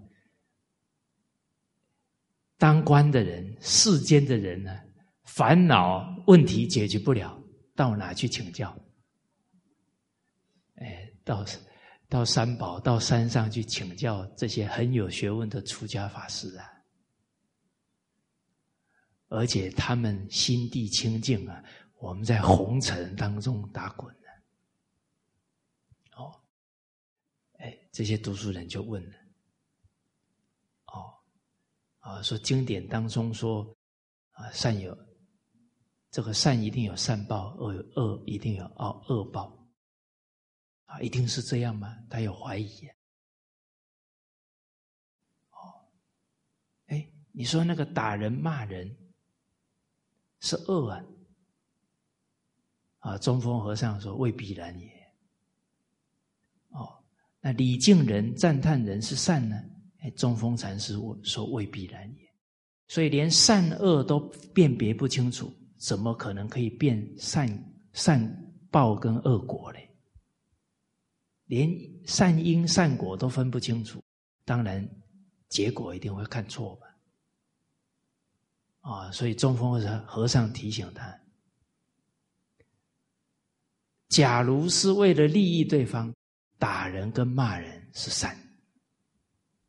[2.59, 4.79] 当官的人、世间的人呢，
[5.23, 7.35] 烦恼问题解决不了，
[7.75, 8.77] 到哪去请教？
[10.75, 11.43] 哎，到
[12.07, 16.69] 到三宝、到山上去请教这些很有学问的出家法师啊！
[19.29, 21.63] 而且他们心地清净啊，
[21.95, 24.27] 我们在红尘当中打滚呢。
[26.17, 26.41] 哦，
[27.53, 27.75] 哎。
[27.91, 29.17] 这些读书人就问了
[30.93, 31.11] ：“哦，
[31.99, 33.75] 啊，说经典当中说，
[34.31, 34.95] 啊，善有
[36.11, 39.67] 这个善一定有善报，恶有恶一定有恶恶报，
[40.85, 41.97] 啊，一定是这样吗？
[42.09, 42.87] 他有怀疑。
[45.49, 45.91] 哦，
[46.85, 48.95] 哎，你说那个打人骂人
[50.39, 51.03] 是恶啊？
[52.99, 54.87] 啊，中峰和尚说未必然也。”
[56.71, 57.03] 哦
[57.41, 59.55] 那礼敬人、赞叹人是善呢？
[59.99, 62.29] 哎，中峰禅师说未必然也。
[62.87, 64.19] 所以连善恶都
[64.53, 67.47] 辨别不清楚，怎么可能可以辨善
[67.93, 68.19] 善
[68.69, 69.89] 报跟恶果嘞？
[71.45, 71.69] 连
[72.05, 74.03] 善因善果都分不清楚，
[74.43, 74.87] 当然
[75.47, 76.87] 结果一定会看错吧？
[78.79, 81.19] 啊，所以中峰和尚提醒他：，
[84.07, 86.13] 假如是为了利益对方。
[86.61, 88.37] 打人跟骂人是善，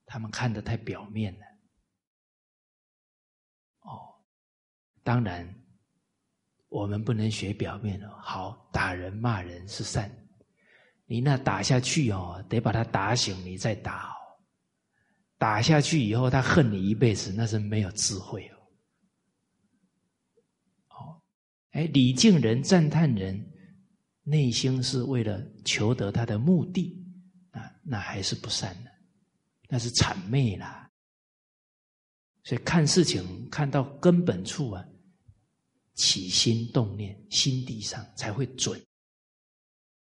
[0.05, 1.47] 他们看得太表面了。
[3.83, 4.13] 哦，
[5.05, 5.49] 当然，
[6.69, 8.11] 我们不能学表面的。
[8.21, 10.11] 好，打人骂人是善，
[11.07, 14.17] 你那打下去哦，得把他打醒，你再打哦。
[15.39, 18.57] 打下去以后，他恨你一辈子，那是没有智慧哦。
[20.89, 21.23] 哦，
[21.71, 23.47] 哎，礼敬人，赞叹人。
[24.23, 27.05] 内心是为了求得他的目的，
[27.51, 28.91] 啊，那还是不善的，
[29.69, 30.89] 那是谄媚啦。
[32.45, 34.87] 所以看事情看到根本处啊，
[35.95, 38.81] 起心动念，心地上才会准。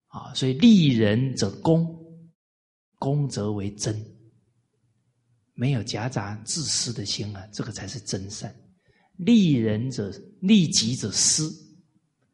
[0.08, 1.96] 啊，所以利人者公，
[2.96, 4.04] 公则为真，
[5.54, 8.54] 没有夹杂自私的心啊，这个才是真善。
[9.17, 10.10] 利人者
[10.40, 11.60] 利己者私。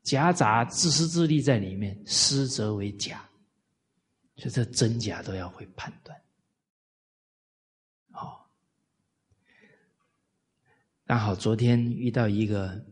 [0.05, 3.29] 夹杂自私自利在里面，失则为假，
[4.37, 6.19] 所以这真假都要会判断。
[8.11, 8.51] 好，
[11.05, 12.83] 刚好昨天遇到一个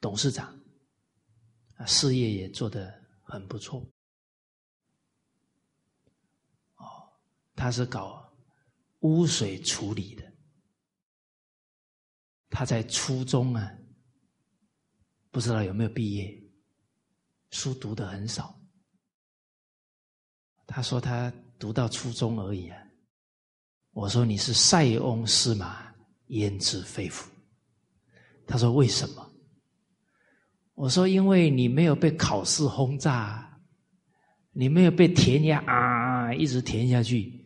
[0.00, 0.56] 董事长，
[1.74, 3.84] 啊，事业也做得很不错。
[6.76, 7.10] 哦，
[7.56, 8.32] 他是搞
[9.00, 10.27] 污水处理的，
[12.50, 13.72] 他在初中啊。
[15.30, 16.42] 不知道有没有毕业，
[17.50, 18.58] 书读的很少。
[20.66, 22.82] 他说他读到初中而已啊。
[23.92, 25.94] 我说你是塞翁失马
[26.28, 27.30] 焉知非福？
[28.46, 29.30] 他说为什么？
[30.74, 33.60] 我说因为你没有被考试轰炸，
[34.52, 37.44] 你没有被填鸭啊一直填下去。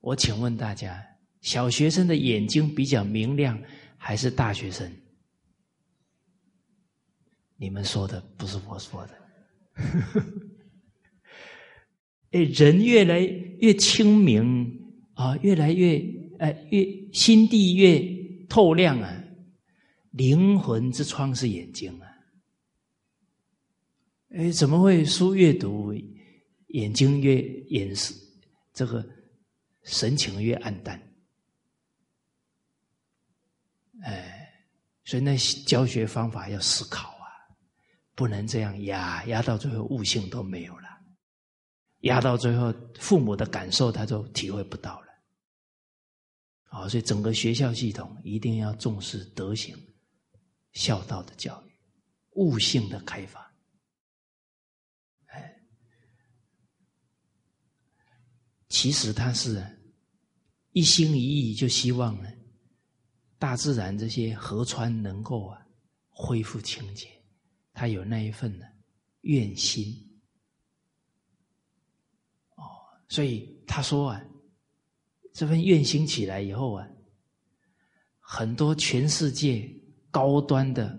[0.00, 1.00] 我请问大家，
[1.44, 3.60] 小学生的眼睛比较明亮，
[3.98, 4.90] 还是大学生？
[7.56, 9.14] 你们说的不是我说的，
[12.32, 14.82] 哎，人越来越清明
[15.12, 16.02] 啊，越来越
[16.38, 16.82] 哎越
[17.12, 18.02] 心地越
[18.48, 19.24] 透亮啊，
[20.12, 22.08] 灵魂之窗是眼睛啊，
[24.30, 25.92] 哎，怎么会书越读
[26.68, 28.14] 眼睛越眼视
[28.72, 29.06] 这个
[29.82, 30.98] 神情越暗淡？
[34.02, 34.52] 哎，
[35.04, 35.36] 所以那
[35.66, 37.14] 教学方法要思考啊。
[38.16, 40.88] 不能这样压，压到最后悟性都没有了，
[42.02, 45.06] 压到最后父母的感受他都体会不到了。
[46.66, 49.76] 啊，所以整个学校系统一定要重视德行、
[50.74, 51.72] 孝道的教育，
[52.36, 53.52] 悟性的开发。
[55.26, 55.56] 哎，
[58.68, 59.64] 其实他是
[60.70, 62.28] 一心一意，就希望呢，
[63.44, 65.60] 大自然这些河川能够啊
[66.08, 67.06] 恢复清洁，
[67.74, 68.64] 他有那一份呢
[69.20, 69.84] 愿心。
[72.56, 72.64] 哦，
[73.06, 74.24] 所以他说啊。
[75.34, 76.88] 这份愿心起来以后啊，
[78.20, 79.68] 很多全世界
[80.08, 80.96] 高端的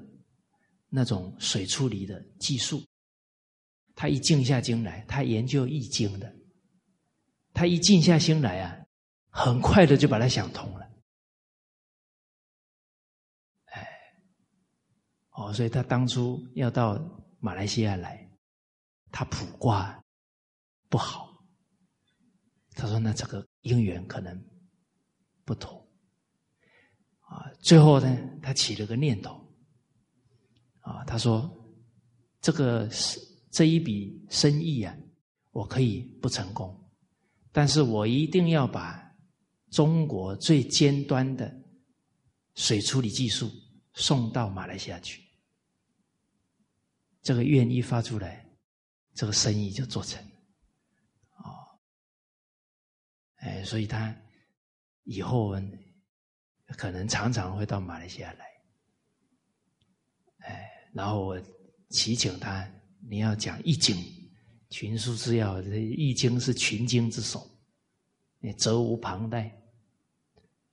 [0.89, 2.83] 那种水处理的技术，
[3.95, 6.35] 他一静下心来，他研究易经的，
[7.53, 8.77] 他一静下心来啊，
[9.29, 10.85] 很快的就把它想通了。
[13.67, 13.87] 哎，
[15.35, 16.97] 哦，所以他当初要到
[17.39, 18.29] 马来西亚来，
[19.11, 20.01] 他卜卦
[20.89, 21.31] 不好。
[22.77, 24.37] 他说：“那这个姻缘可能
[25.43, 25.85] 不同
[27.19, 29.31] 啊。”最后呢，他起了个念头
[30.81, 31.49] 啊，他说
[32.41, 32.89] ：“这个
[33.51, 34.95] 这一笔生意啊，
[35.51, 36.77] 我可以不成功，
[37.51, 39.01] 但是我一定要把
[39.69, 41.53] 中国最尖端的
[42.55, 43.49] 水处理技术
[43.93, 45.24] 送到马来西亚去。
[47.25, 48.45] 这个愿一发出来，
[49.15, 50.23] 这个生意就做成。”
[51.41, 51.57] 哦。
[53.37, 54.15] 哎，所以他
[55.05, 55.55] 以后
[56.77, 58.45] 可能常常会到马来西亚来，
[60.41, 61.41] 哎，然后我
[61.89, 62.71] 祈请他，
[63.09, 63.97] 你要讲易经，
[64.69, 67.43] 群书之要，易经是群经之首，
[68.37, 69.47] 你责无旁贷。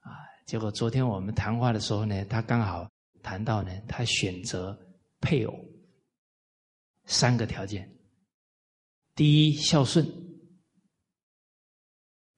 [0.01, 0.13] 啊。
[0.45, 2.87] 结果昨天我们谈话的时候呢，他刚好
[3.23, 4.79] 谈到呢，他选择
[5.19, 5.72] 配偶。
[7.13, 7.95] 三个条件：
[9.15, 10.05] 第一，孝顺。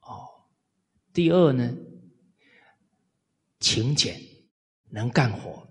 [0.00, 0.28] 哦
[1.12, 1.72] 第二呢，
[3.60, 4.20] 勤俭，
[4.90, 5.64] 能干活。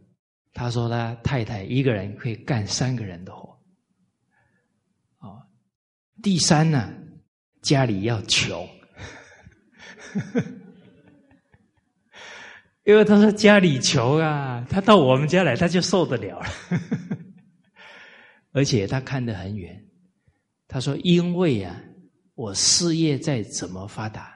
[0.54, 3.60] 他说他太太一个人可以干三个人的活。
[5.20, 5.46] 哦，
[6.22, 6.94] 第三呢，
[7.62, 8.66] 家里要穷，
[12.86, 16.46] 因为他说家里穷啊，他到我们家来他就受得了了。
[18.54, 19.86] 而且他看得很远，
[20.68, 21.84] 他说因为啊，
[22.36, 24.32] 我事业再怎么发达。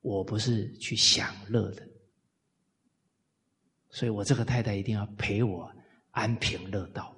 [0.00, 1.86] 我不是去享乐的，
[3.90, 5.70] 所以我这个太太一定要陪我
[6.12, 7.14] 安贫乐道。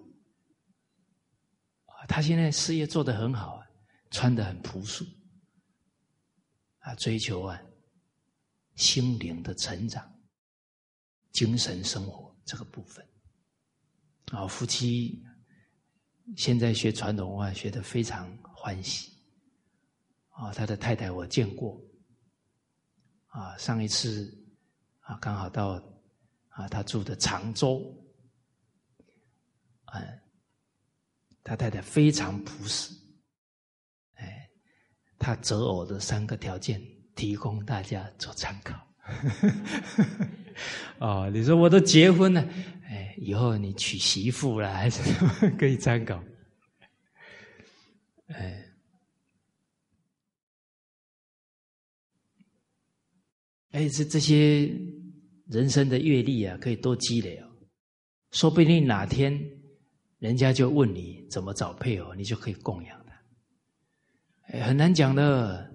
[2.08, 3.66] 他现在事业做得很好啊，
[4.10, 5.04] 穿得很朴素，
[6.78, 7.60] 啊，追求啊
[8.74, 10.10] 心灵的成长、
[11.30, 13.06] 精神生活这个部分。
[14.32, 15.22] 啊，夫妻
[16.36, 19.10] 现在学传统文化学的非常欢喜。
[20.30, 21.80] 啊，他的太太我见过。
[23.26, 24.36] 啊，上一次
[25.00, 25.80] 啊，刚好到
[26.48, 27.80] 啊，他住的常州，
[29.92, 30.20] 嗯，
[31.44, 32.92] 他太太非常朴实，
[34.14, 34.50] 哎，
[35.18, 36.82] 他择偶的三个条件
[37.14, 38.74] 提供大家做参考。
[40.98, 42.44] 哦，你说我都结婚了，
[43.16, 45.00] 以后你娶媳妇了还是
[45.58, 46.22] 可以参考，
[48.28, 48.66] 哎。
[53.72, 54.68] 哎，这这些
[55.46, 57.46] 人生的阅历啊，可以多积累哦。
[58.32, 59.32] 说不定哪天
[60.18, 63.12] 人家就问你怎么找配偶，你就可以供养他。
[64.48, 65.68] 哎，很难讲的。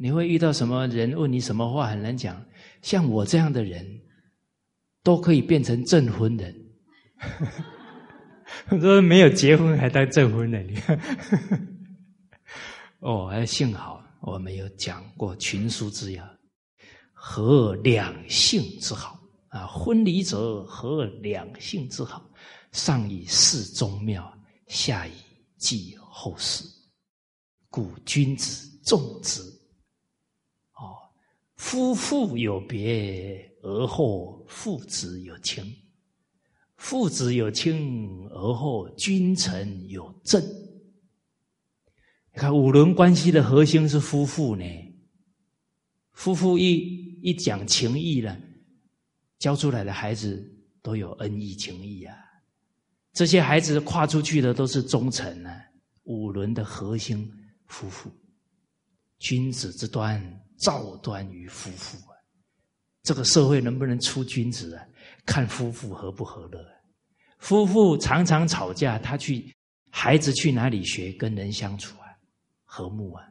[0.00, 2.46] 你会遇到什么人问你什么话，很难讲。
[2.82, 4.00] 像我这样的人，
[5.02, 6.54] 都可以变成证婚人。
[8.66, 10.98] 很多人没有结婚还当证婚人，你看。
[13.00, 16.24] 哦，还幸好我们有讲过群书之要。
[17.12, 19.18] 合两性之好
[19.48, 19.66] 啊！
[19.66, 22.24] 婚礼者合两性之好，
[22.72, 24.32] 上以事宗庙，
[24.68, 25.12] 下以
[25.56, 26.64] 祭后事。
[27.68, 29.42] 故君子重之。
[30.74, 30.94] 哦，
[31.56, 35.64] 夫妇有别，而后父子有亲；
[36.76, 40.42] 父子有亲，而后君臣有正。
[42.32, 44.64] 你看五伦关系的核心是夫妇呢，
[46.12, 46.98] 夫妇一。
[47.20, 48.40] 一讲情义了，
[49.40, 50.40] 教出来的孩子
[50.80, 52.14] 都有恩义情义啊。
[53.12, 55.64] 这些孩子跨出去的都是忠臣啊。
[56.04, 57.28] 五伦的核心
[57.66, 58.08] 夫妇，
[59.18, 60.22] 君子之端，
[60.56, 61.98] 照端于夫妇。
[63.08, 64.86] 这个社会能不能出君子啊？
[65.24, 66.62] 看夫妇合不和乐。
[67.38, 69.50] 夫妇常常吵架，他去
[69.90, 72.04] 孩子去哪里学跟人相处啊？
[72.66, 73.26] 和睦啊？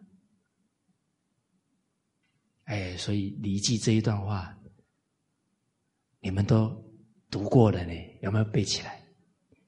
[2.63, 4.57] 哎，所以《礼记》这一段话，
[6.21, 6.75] 你们都
[7.29, 9.05] 读过了呢，有没有背起来？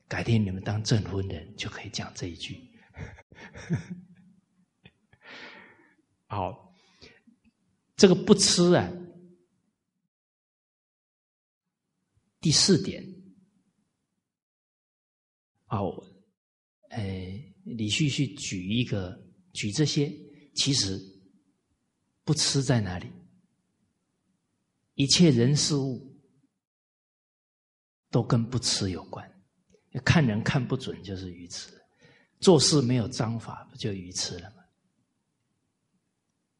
[0.07, 2.59] 改天你们当证婚人就可以讲这一句。
[6.25, 6.73] 好，
[7.95, 8.91] 这个不吃啊。
[12.49, 13.05] 第四点，
[15.67, 16.03] 哦，
[16.89, 19.15] 哎，李旭旭举一个，
[19.53, 20.11] 举这些，
[20.55, 20.99] 其实
[22.23, 23.05] 不吃在哪里？
[24.95, 26.19] 一切人事物
[28.09, 29.31] 都跟不吃有关。
[30.03, 31.69] 看人看不准就是愚痴，
[32.39, 34.63] 做事没有章法不就愚痴了吗？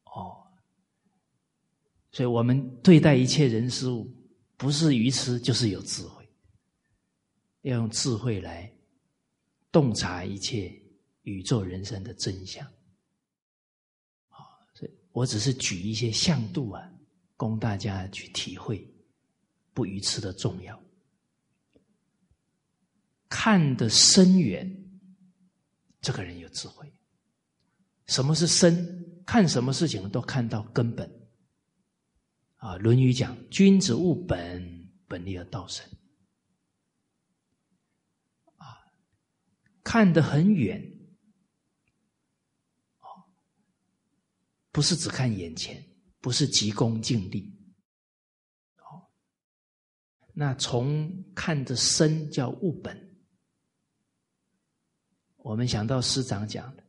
[0.04, 0.46] 哦，
[2.12, 4.08] 所以我们对待一切人事物，
[4.60, 6.28] 不是愚痴就是有智慧，
[7.62, 8.70] 要用智慧来
[9.72, 10.70] 洞察一切
[11.22, 12.62] 宇宙人生的真相。
[14.28, 14.44] 啊，
[14.74, 16.92] 所以我只是举一些向度啊，
[17.38, 18.86] 供大家去体会
[19.72, 20.78] 不愚痴的重要。
[23.30, 24.70] 看得深远，
[26.02, 26.92] 这个人有智慧。
[28.08, 29.22] 什么是深？
[29.24, 31.10] 看什么事情都看到根本。
[32.60, 35.82] 啊，《论语》讲：“君子务本，本立而道生。”
[38.56, 38.76] 啊，
[39.82, 40.78] 看得很远，
[44.70, 45.82] 不是只看眼前，
[46.20, 47.50] 不是急功近利。
[48.76, 49.08] 哦，
[50.34, 53.08] 那从看得深叫务本。
[55.38, 56.84] 我们想到师长讲的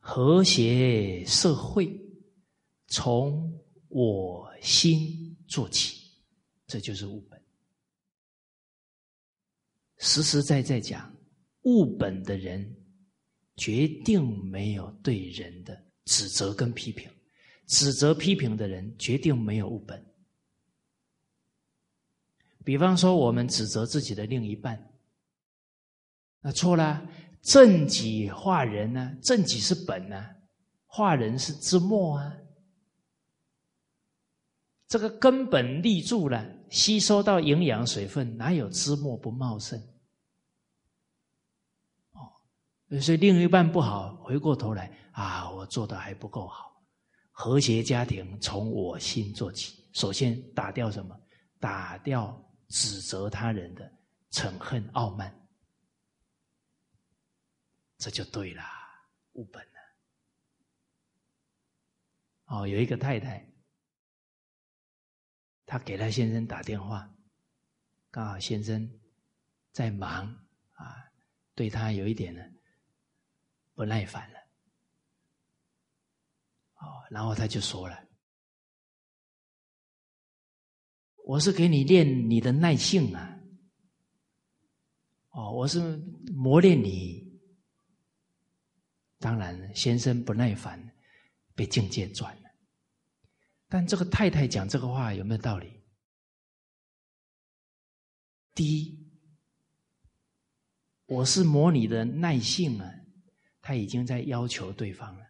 [0.00, 1.96] 和谐社会，
[2.88, 3.56] 从
[3.86, 6.00] 我心做起，
[6.66, 7.38] 这就是物本。
[9.98, 11.14] 实实在在讲，
[11.62, 12.74] 物本的人
[13.56, 17.10] 决定没有对人的指责跟批评，
[17.66, 20.04] 指责批评的人决定没有物本。
[22.64, 24.92] 比方说，我们指责自己的另一半，
[26.40, 27.06] 那错了。
[27.42, 29.16] 正己化人呢？
[29.20, 30.24] 正己是本呢，
[30.86, 32.38] 化人是之末啊。
[34.92, 39.80] 这个根本立住了，吸收到营养水分，哪有枝末不茂盛？
[42.12, 46.78] 哦，所以另一半不好，回过头来啊，我做的还不够好。
[47.30, 51.18] 和谐家庭从我心做起，首先打掉什么？
[51.58, 52.38] 打掉
[52.68, 53.90] 指责他人的
[54.30, 55.34] 嗔恨傲慢。
[57.96, 58.62] 这就对了，
[59.32, 59.70] 无本了。
[62.48, 63.50] 哦，有一个太太，
[65.64, 67.10] 他给他先生打电话，
[68.10, 68.90] 刚好先生
[69.72, 70.26] 在忙
[70.74, 71.10] 啊，
[71.54, 72.42] 对他有一点呢
[73.74, 74.38] 不耐烦了。
[76.74, 78.08] 哦，然后他就说了
[81.24, 83.40] ：“我是给你练你的耐性啊，
[85.30, 85.96] 哦，我是
[86.34, 87.22] 磨练你。”
[89.18, 90.92] 当然，先生不耐烦，
[91.54, 92.36] 被境界转。
[93.72, 95.80] 但这个太太讲这个话有没有道理？
[98.54, 99.10] 第一，
[101.06, 102.92] 我是模拟的耐性啊，
[103.62, 105.24] 他已经在要求对方了。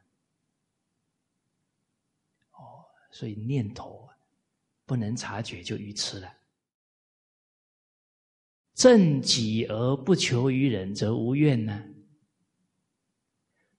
[2.51, 2.82] 哦，
[3.12, 4.09] 所以念头
[4.86, 6.28] 不能察觉就愚痴了。
[8.74, 11.80] 正己而不求于人，则无怨呢。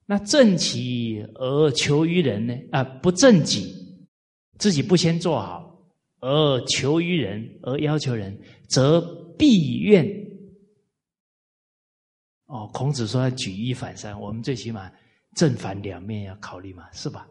[0.06, 2.56] 那正己而求于人呢？
[2.72, 3.83] 啊，不正己，
[4.58, 5.78] 自己不先做好，
[6.20, 9.02] 而求于人，而要求人，则
[9.38, 10.06] 必怨。
[12.46, 14.92] 哦，孔子说要举一反三，我们最起码
[15.36, 17.28] 正反两面要考虑嘛，是吧？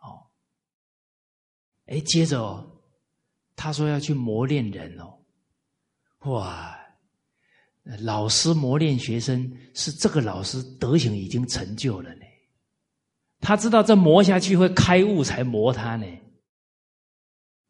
[0.00, 0.20] 哦，
[1.86, 2.66] 哎，接着哦，
[3.56, 5.18] 他说要去磨练人哦，
[6.30, 6.78] 哇！
[8.00, 12.25] 老师磨练学生，是这个老师德行已经成就了呢。
[13.46, 16.04] 他知道这磨下去会开悟，才磨他呢。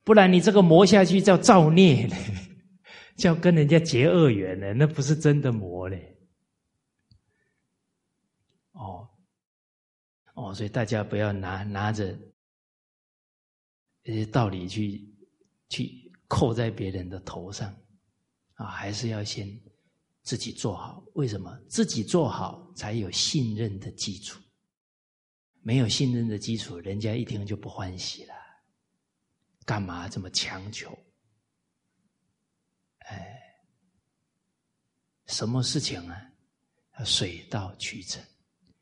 [0.05, 2.17] 不然你这个磨下去叫造孽呢，
[3.19, 6.17] 叫跟人家结恶缘呢，那不是真的磨嘞。
[8.73, 9.07] 哦，
[10.33, 12.19] 哦，所以大家不要拿拿着
[14.03, 15.15] 这些道理去
[15.69, 17.71] 去扣在别人的头上
[18.55, 19.47] 啊，还是要先。
[20.23, 21.55] 自己做好，为什么？
[21.69, 24.41] 自己做好才有信任的基础。
[25.67, 28.35] 没有信任的基础，人家一听就不欢喜了。
[29.65, 30.97] 干嘛这么强求？
[32.99, 33.37] 哎，
[35.27, 36.23] 什么事情啊？
[37.01, 38.23] 要水到渠成，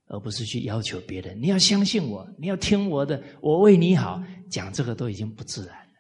[0.09, 1.41] 而不是去要求别人。
[1.41, 4.23] 你要相信我，你要听我的，我为你好。
[4.51, 5.95] 讲这个都已经不自然了，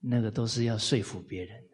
[0.00, 1.67] 那个都是要说服别人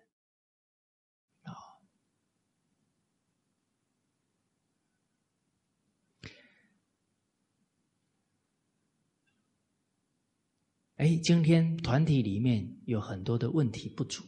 [11.04, 14.24] 哎，今天团体里面有很多的问题不足，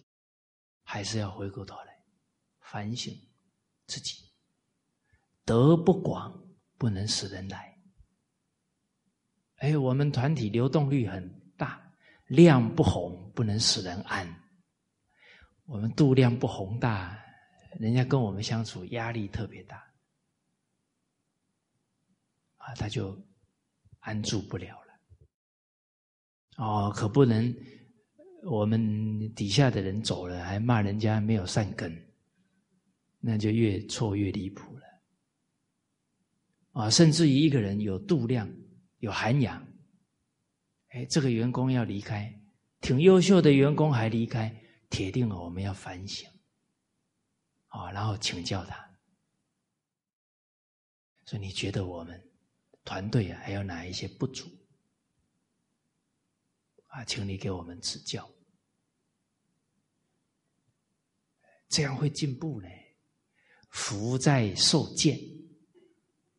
[0.82, 2.04] 还是要回过头来
[2.60, 3.18] 反省
[3.86, 4.30] 自己。
[5.46, 6.38] 德不广，
[6.76, 7.74] 不能使人来。
[9.56, 11.80] 哎，我们团体流动率很大，
[12.26, 14.28] 量不宏，不能使人安。
[15.64, 17.18] 我们度量不宏大，
[17.80, 19.78] 人家跟我们相处压力特别大，
[22.58, 23.18] 啊，他就
[24.00, 24.85] 安住不了了。
[26.56, 27.54] 哦，可不能，
[28.44, 31.94] 我们底下的人走了，还骂人家没有善根，
[33.20, 34.82] 那就越错越离谱了。
[36.72, 38.50] 啊，甚至于一个人有度量、
[39.00, 39.66] 有涵养，
[40.88, 42.32] 哎，这个员工要离开，
[42.80, 44.54] 挺优秀的员工还离开，
[44.88, 46.26] 铁定了我们要反省，
[47.68, 48.82] 啊，然后请教他，
[51.26, 52.18] 说你觉得我们
[52.84, 54.46] 团队啊还有哪一些不足？
[56.96, 58.26] 啊，请你给我们指教，
[61.68, 62.68] 这样会进步呢。
[63.68, 65.20] 福在受见。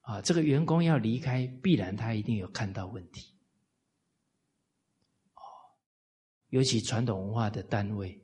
[0.01, 3.38] 啊，这个员工要离开，必然他一定有看到问题。
[5.36, 5.41] 哦，
[6.49, 8.20] 尤其传统文化的单位，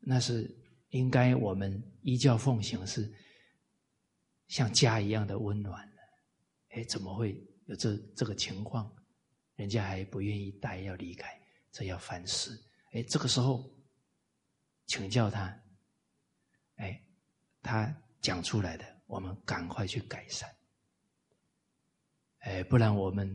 [0.00, 0.54] 那是
[0.90, 3.10] 应该我们依教奉行，是
[4.48, 6.02] 像家一样的温暖的。
[6.76, 8.94] 哎，怎么会有这这个情况？
[9.54, 11.40] 人家还不愿意带，要离开，
[11.74, 12.56] 这要反思。
[12.92, 13.68] 哎，这个时候
[14.86, 15.60] 请教他，
[16.76, 17.04] 哎，
[17.60, 20.48] 他讲出来的，我们赶快去改善。
[22.38, 23.28] 哎，不然我们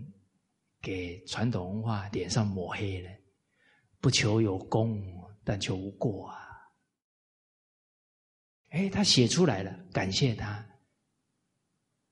[0.80, 3.12] 给传统文化脸上抹黑了，
[4.00, 5.04] 不求有功，
[5.44, 6.48] 但求无过啊！
[8.70, 10.66] 哎，他写出来了，感谢他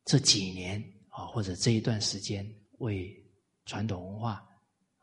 [0.03, 2.45] 这几年啊，或者这一段时间
[2.79, 3.15] 为
[3.63, 4.45] 传统文化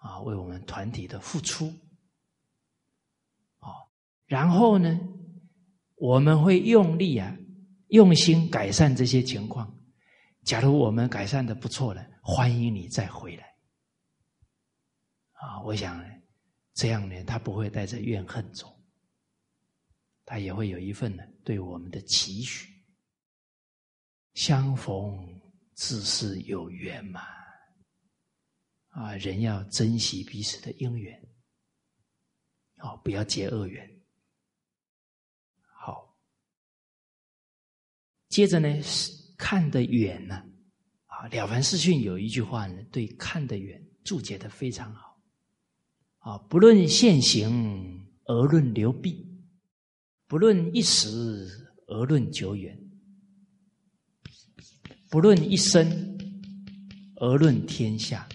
[0.05, 1.65] 啊，为我们团体的付出，
[3.61, 3.73] 哦，
[4.27, 5.01] 然后呢，
[5.95, 7.35] 我们会用力啊，
[7.89, 9.75] 用心改善这些情况。
[10.43, 13.45] 假如我们改善的不错了，欢迎你再回来。
[15.33, 16.05] 啊，我想呢，
[16.75, 18.79] 这样呢，他不会带着怨恨走，
[20.27, 22.69] 他也会有一份呢对我们的期许。
[24.35, 25.41] 相逢
[25.73, 27.23] 自是有缘嘛，
[28.95, 31.21] 啊，人要珍惜彼此的因缘，
[32.79, 33.89] 哦，不要结恶缘。
[35.63, 36.17] 好，
[38.29, 38.69] 接着呢。
[39.37, 40.37] 看得远呢，
[41.07, 45.21] 啊，《了凡四训》有一句话呢，对“看得远”注解的非常好，
[46.19, 49.27] 啊，不论现行而论流弊，
[50.29, 51.49] 不论一时
[51.89, 52.79] 而论久远，
[55.11, 56.17] 不论一生
[57.17, 58.27] 而论天下。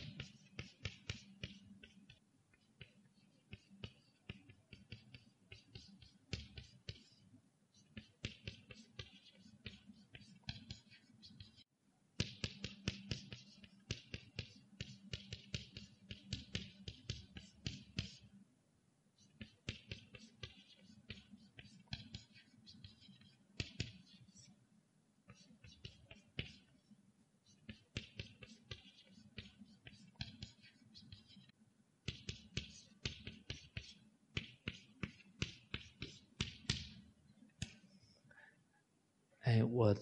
[39.43, 39.95] 哎，我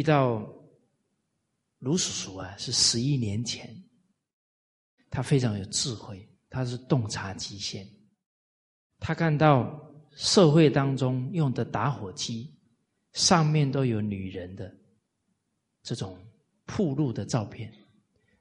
[0.00, 0.38] 遇到
[1.80, 3.68] 卢叔叔啊，是十一年前。
[5.10, 7.86] 他非常有智慧，他是洞察极限。
[8.98, 9.78] 他看到
[10.12, 12.50] 社会当中用的打火机
[13.12, 14.74] 上面都有女人的
[15.82, 16.18] 这种
[16.64, 17.70] 铺路的照片，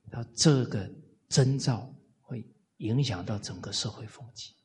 [0.09, 0.89] 他这个
[1.27, 2.41] 征兆会
[2.77, 4.55] 影响到整个社会风气。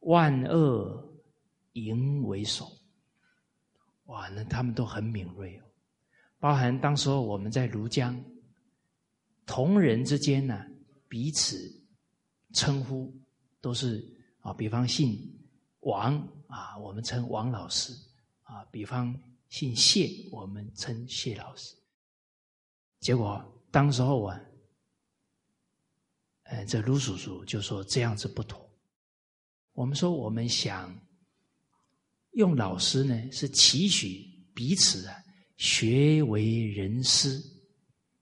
[0.00, 1.16] 万恶
[1.74, 2.68] 淫为首。
[4.06, 5.65] 哇，那他们都很敏锐哦，
[6.38, 8.22] 包含当时候我们在庐江，
[9.46, 10.64] 同人之间呢，
[11.08, 11.56] 彼此
[12.52, 13.12] 称呼
[13.60, 14.06] 都是
[14.40, 15.18] 啊，比方姓
[15.80, 16.16] 王
[16.48, 17.92] 啊，我们称王老师
[18.42, 19.18] 啊，比方
[19.48, 21.74] 姓谢，我们称谢老师。
[23.00, 24.40] 结果当时候啊，
[26.44, 28.70] 呃，这卢叔叔就说这样子不妥，
[29.72, 30.94] 我们说我们想。
[32.32, 35.24] 用老师呢，是期许彼此啊，
[35.56, 37.42] 学为人师，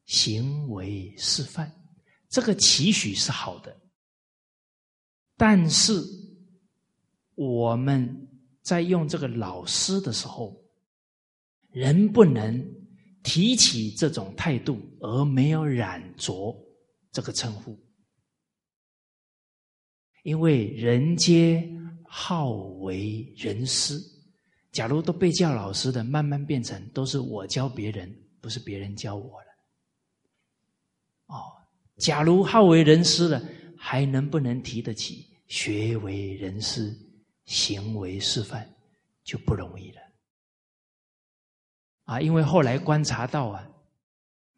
[0.07, 1.70] 行为示范。
[2.28, 3.80] 这个期许是好的，
[5.37, 5.93] 但是
[7.35, 8.28] 我们
[8.62, 10.57] 在用这个老师的时候，
[11.70, 12.64] 人不能
[13.22, 16.57] 提起这种态度而没有染着
[17.12, 17.78] 这个称呼，
[20.22, 21.68] 因为人皆
[22.05, 24.13] 好为人师。
[24.75, 29.49] 假如都被叫老师的，慢慢变成都是我教别人，不是别人教我了。
[31.27, 31.37] 哦。
[31.99, 33.41] 假如好为人师了，
[33.79, 36.93] 还能不能提得起学为人师、
[37.45, 38.68] 行为示范，
[39.22, 40.01] 就不容易了。
[42.07, 43.64] 啊，因为后来观察到啊，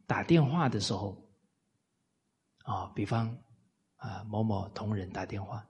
[0.06, 1.14] 打电话的时候，
[2.64, 3.28] 啊，比方
[3.96, 5.62] 啊某某同仁打电话，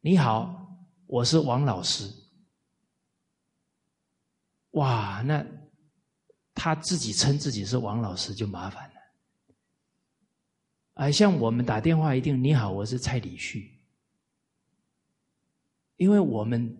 [0.00, 0.66] 你好，
[1.06, 2.10] 我是王老师。
[4.76, 5.44] 哇，那
[6.54, 8.94] 他自己称自己是王老师就麻烦了。
[10.94, 13.78] 啊，像我们打电话一定你好，我是蔡礼旭，
[15.96, 16.76] 因为我们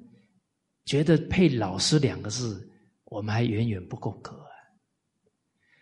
[0.84, 2.70] 觉得配“老师”两个字，
[3.04, 4.50] 我们还远远不够格啊。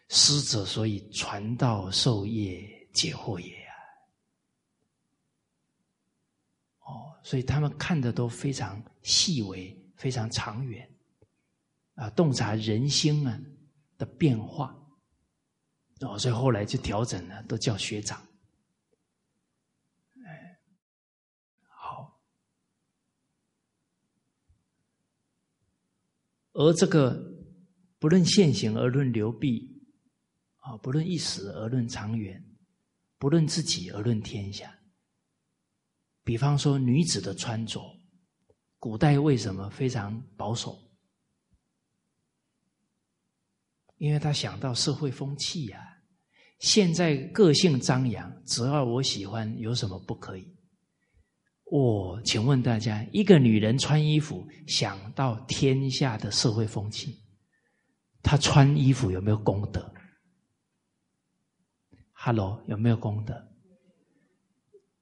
[0.08, 3.74] 师者，所以传道授业解惑也啊。
[6.86, 10.88] 哦，所以他们看的都非常细微，非常长远，
[11.94, 13.40] 啊，洞察人心啊
[13.98, 14.76] 的变化。
[16.00, 18.20] 哦，所以后来就调整了，都叫学长。
[20.26, 20.58] 哎，
[21.68, 22.20] 好。
[26.52, 27.18] 而这个
[27.98, 29.82] 不论现行而论流弊，
[30.56, 32.44] 啊，不论一时而论长远，
[33.16, 34.78] 不论自己而论天下。
[36.22, 37.80] 比方说女子的穿着，
[38.78, 40.78] 古代为什么非常保守？
[44.04, 45.78] 因为他想到社会风气呀。
[46.58, 50.46] 现在个性张扬，只要我喜欢，有什么不可以？
[51.64, 57.18] 我请问大家，一个女人穿衣服，想到天下的社会风气，
[58.22, 59.90] 她穿衣服有没有功德
[62.12, 63.42] ？Hello，有没有功德？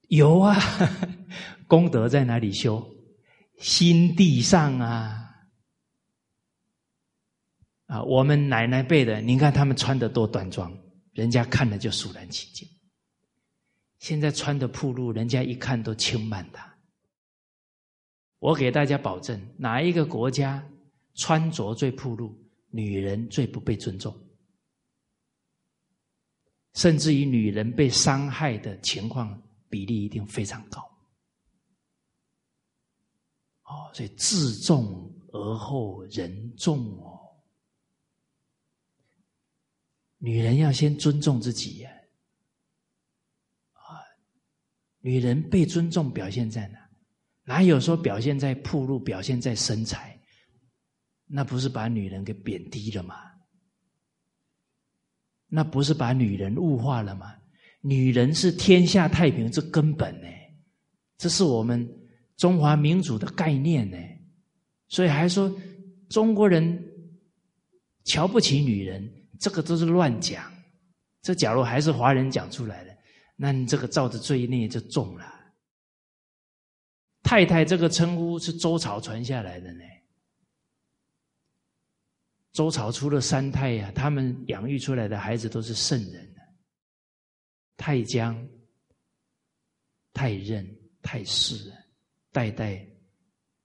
[0.07, 0.57] 有啊，
[1.67, 2.89] 功德在哪里修？
[3.59, 5.32] 心地上啊！
[7.93, 10.75] 啊，我们奶奶辈的，你看他们穿的多端庄。
[11.13, 12.67] 人家看了就肃然起敬。
[13.99, 16.75] 现在穿的铺路，人家一看都轻慢他。
[18.39, 20.67] 我给大家保证，哪一个国家
[21.17, 22.35] 穿着最铺路，
[22.71, 24.19] 女人最不被尊重，
[26.73, 29.39] 甚至于女人被伤害的情况
[29.69, 30.81] 比例一定非常高。
[33.65, 37.12] 哦，所以自重而后人重哦。
[40.25, 41.91] 女人要先尊重自己呀，
[43.73, 43.99] 啊，
[45.01, 46.79] 女人被尊重表现在哪？
[47.43, 50.17] 哪有说表现在铺路、表现在身材？
[51.27, 53.17] 那不是把女人给贬低了吗？
[55.49, 57.35] 那不是把女人物化了吗？
[57.81, 60.29] 女人是天下太平之根本呢，
[61.19, 61.85] 这是我们
[62.37, 63.99] 中华民族的概念呢。
[64.87, 65.53] 所以还说
[66.09, 66.81] 中国人
[68.05, 69.19] 瞧不起女人。
[69.43, 70.55] 这个都是乱讲，
[71.21, 72.97] 这假如还是华人讲出来的，
[73.35, 75.53] 那你这个造的罪孽就重了。
[77.25, 79.83] 太太这个称呼是周朝传下来的呢。
[82.53, 86.35] 周朝出了三太呀，他们养育出来的孩子都是圣人
[87.77, 88.49] 太姜、
[90.13, 90.65] 太任、
[91.03, 91.73] 太师，
[92.31, 92.87] 代代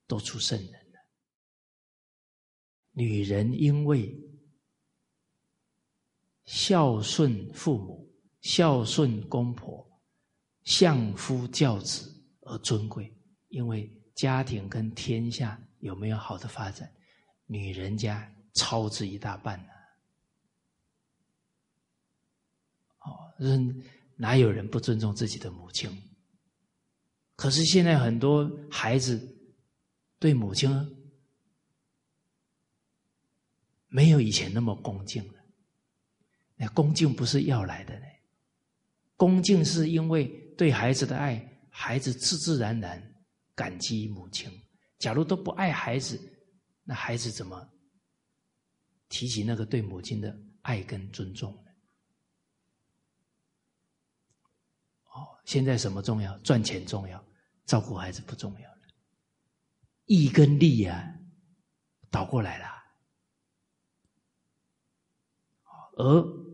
[0.07, 0.99] 都出圣人了。
[2.93, 4.26] 女人因为。
[6.47, 8.09] 孝顺父母，
[8.41, 9.85] 孝顺公婆，
[10.63, 13.13] 相夫教子而尊贵。
[13.49, 16.91] 因为家庭跟天下有没有好的发展，
[17.45, 19.69] 女人家超之一大半呢。
[22.99, 23.33] 哦，
[24.15, 25.89] 哪有人不尊重自己的母亲？
[27.35, 29.37] 可是现在很多孩子
[30.17, 30.69] 对母亲
[33.89, 35.36] 没有以前那么恭敬了。
[36.57, 38.05] 那恭敬不是要来的呢，
[39.15, 40.27] 恭敬是因为
[40.57, 41.39] 对孩子的爱，
[41.69, 43.01] 孩子自自然然
[43.53, 44.51] 感激母亲。
[44.97, 46.19] 假如都不爱孩子，
[46.83, 47.69] 那孩子怎么
[49.07, 51.71] 提起那个对母亲的爱跟尊重呢？
[55.13, 56.35] 哦，现在什么重要？
[56.39, 57.23] 赚钱重要，
[57.65, 58.77] 照顾孩子不重要了。
[60.05, 61.13] 义跟利啊，
[62.09, 62.65] 倒过来了。
[65.97, 66.46] 而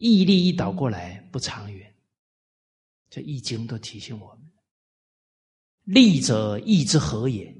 [0.00, 1.94] 毅力一倒过来不长远。
[3.10, 4.50] 这《易经》都提醒我们：
[5.84, 7.54] 利者义之和也。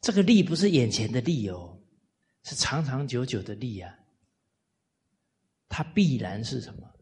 [0.00, 1.80] 这个利不是眼前的利哦，
[2.42, 3.94] 是长长久久的利啊。
[5.68, 6.92] 它必然是什么？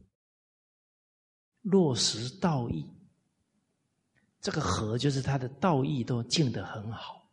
[1.62, 2.86] 落实道义。
[4.38, 7.32] 这个和就是他的道义都尽得很好，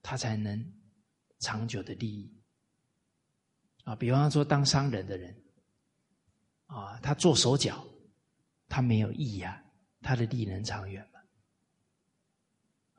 [0.00, 0.72] 他才能
[1.38, 2.34] 长久的利益
[3.84, 3.94] 啊。
[3.94, 5.44] 比方说，当商人的人
[6.66, 7.86] 啊，他做手脚，
[8.66, 9.62] 他没有义呀，
[10.00, 11.06] 他的利能长远。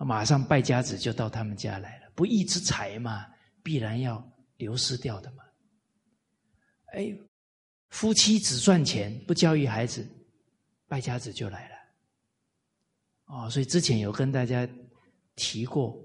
[0.04, 3.28] 马上败家子就到他们家来了，不义之财嘛，
[3.62, 4.28] 必然要
[4.58, 5.44] 流失掉的嘛。
[6.94, 7.16] 哎，
[7.90, 10.08] 夫妻只赚钱不教育孩子，
[10.88, 11.76] 败家子就来了。
[13.26, 14.68] 哦，所以之前有跟大家
[15.36, 15.98] 提过，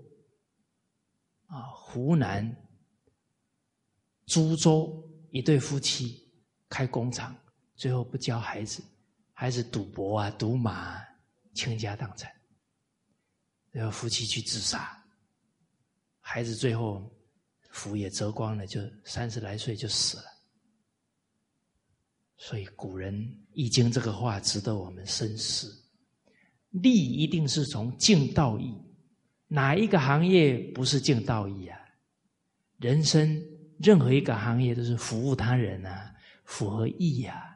[1.47, 2.55] 啊，湖南
[4.27, 6.23] 株洲一对夫妻
[6.69, 7.35] 开工厂，
[7.75, 8.83] 最后不教孩子，
[9.33, 11.03] 孩子赌博啊，赌马，
[11.55, 12.31] 倾家荡产。
[13.81, 14.97] 要夫妻去自杀，
[16.21, 17.11] 孩子最后
[17.71, 20.25] 福也折光了，就三十来岁就死了。
[22.39, 23.15] 所以古人
[23.53, 25.75] 《易经》这个话值得我们深思：
[26.71, 28.75] 利一定是从敬道义，
[29.47, 31.79] 哪一个行业不是敬道义啊？
[32.79, 33.43] 人生
[33.79, 36.15] 任何一个行业都是服务他人啊，
[36.45, 37.56] 符合义呀。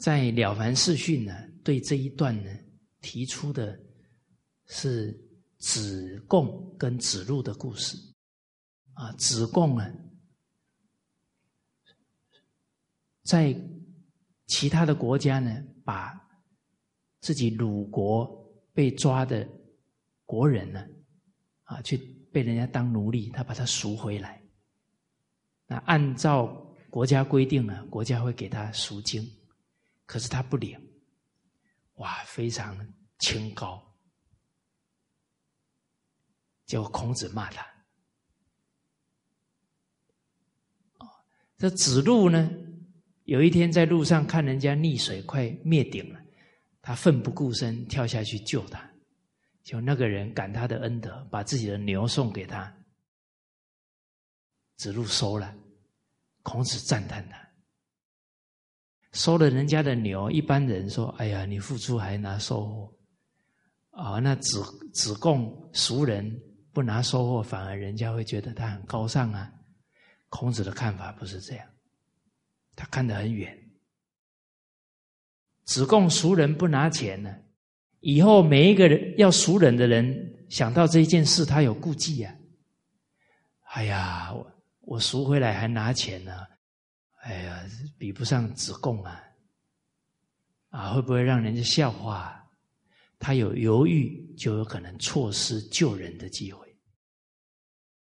[0.00, 2.50] 在《了凡四训》呢，对这一段呢
[3.02, 3.78] 提出的
[4.66, 5.14] 是
[5.58, 7.98] 子贡跟子路的故事。
[8.94, 9.86] 啊，子贡啊，
[13.24, 13.54] 在
[14.46, 16.18] 其他的国家呢，把
[17.20, 18.26] 自己鲁国
[18.72, 19.46] 被抓的
[20.24, 20.86] 国人呢，
[21.64, 21.98] 啊，去
[22.32, 24.42] 被人家当奴隶，他把他赎回来。
[25.66, 26.46] 那按照
[26.88, 29.30] 国家规定呢，国家会给他赎金。
[30.10, 30.76] 可是他不领，
[31.94, 32.76] 哇，非常
[33.20, 33.80] 清高。
[36.66, 37.64] 结果孔子骂他。
[41.56, 42.50] 这子路呢，
[43.22, 46.20] 有一天在路上看人家溺水快灭顶了，
[46.82, 48.90] 他奋不顾身跳下去救他，
[49.62, 52.76] 就那个人感他的恩德，把自己的牛送给他，
[54.74, 55.56] 子路收了，
[56.42, 57.49] 孔子赞叹他。
[59.12, 62.94] 收了人家的牛，一般人说：“哎呀，你付出还拿收获
[63.90, 66.40] 啊？”那子子贡熟人
[66.72, 69.50] 不拿收获，反而人家会觉得他很高尚啊。
[70.28, 71.66] 孔子的看法不是这样，
[72.76, 73.56] 他看得很远。
[75.64, 77.34] 子贡熟人不拿钱呢，
[77.98, 82.32] 以后每一个人要熟人的人想到这一件事，他有顾忌呀。
[83.72, 84.52] 哎呀，我
[84.82, 86.32] 我赎回来还拿钱呢。
[87.20, 87.66] 哎呀，
[87.98, 89.22] 比不上子贡啊！
[90.70, 92.36] 啊，会不会让人家笑话？
[93.18, 96.66] 他有犹豫，就有可能错失救人的机会。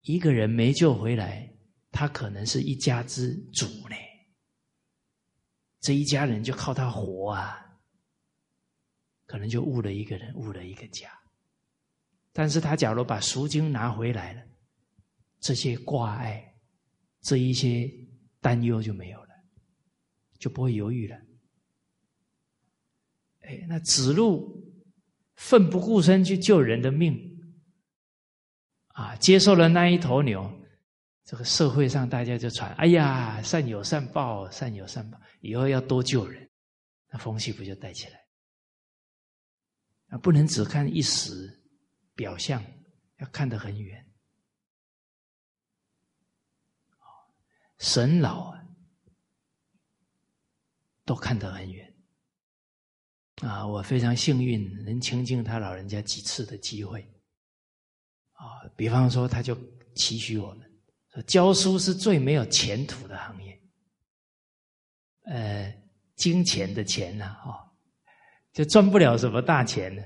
[0.03, 1.53] 一个人没救回来，
[1.91, 3.95] 他可能是一家之主呢。
[5.81, 7.59] 这一家人就靠他活啊，
[9.25, 11.11] 可能就误了一个人，误了一个家。
[12.31, 14.41] 但是他假如把赎金拿回来了，
[15.41, 16.55] 这些挂碍，
[17.19, 17.91] 这一些。
[18.41, 19.29] 担忧就没有了，
[20.37, 21.17] 就不会犹豫了。
[23.41, 24.63] 哎，那子路
[25.35, 27.17] 奋不顾身去救人的命，
[28.89, 30.51] 啊，接受了那一头牛，
[31.23, 36.49] 这个社会上大家就传：哎呀，善有善报，善有善报，以后要多救人，
[37.09, 38.19] 那风气不就带起来？
[40.09, 41.61] 啊，不能只看一时
[42.15, 42.63] 表象，
[43.17, 44.08] 要看得很远。
[47.79, 48.63] 神老啊，
[51.05, 51.93] 都看得很远
[53.41, 53.65] 啊！
[53.65, 57.01] 我非常幸运，能亲近他老人家几次的机会
[58.33, 58.67] 啊。
[58.75, 59.57] 比方说，他就
[59.95, 60.69] 期许我们
[61.13, 63.59] 说，教书是最没有前途的行业，
[65.23, 65.73] 呃，
[66.15, 67.55] 金钱的钱呐，哦，
[68.51, 70.03] 就赚不了什么大钱呢。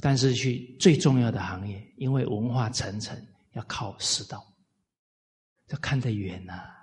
[0.00, 3.20] 但是去最重要的行业，因为文化层层
[3.54, 4.46] 要靠师道，
[5.70, 6.77] 要看得远呐。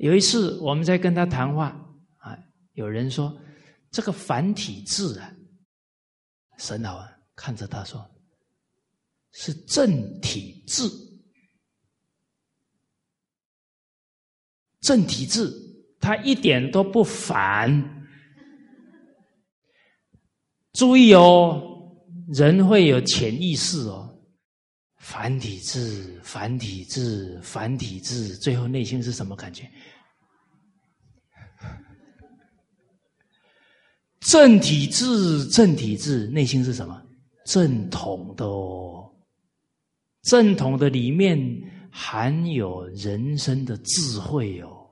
[0.00, 1.68] 有一次我们在跟他谈话
[2.16, 2.36] 啊，
[2.72, 3.38] 有人说
[3.90, 5.30] 这个繁体字啊，
[6.56, 8.02] 沈老啊看着他说
[9.32, 10.90] 是正体字，
[14.80, 15.54] 正体字，
[16.00, 17.70] 他一点都不反。
[20.72, 21.62] 注意哦，
[22.32, 24.06] 人会有潜意识哦。
[24.96, 29.68] 繁体字，繁体字，繁体字，最后内心是什么感觉？
[34.20, 37.06] 正体字，正体字，内心是什么？
[37.46, 39.12] 正统的哦，
[40.22, 41.38] 正统的里面
[41.90, 44.88] 含有人生的智慧哦。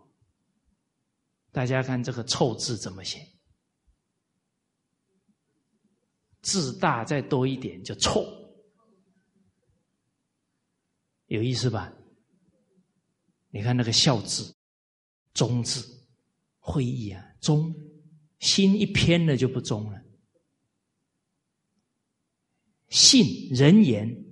[1.52, 3.20] 大家看这个“臭”字怎么写？
[6.40, 8.24] 字大再多一点就臭，
[11.26, 11.92] 有意思吧？
[13.50, 14.54] 你看那个孝字、
[15.34, 15.84] 忠字、
[16.58, 17.74] 会意啊，忠
[18.38, 20.02] 心一偏了就不忠了。
[22.88, 24.24] 信人言，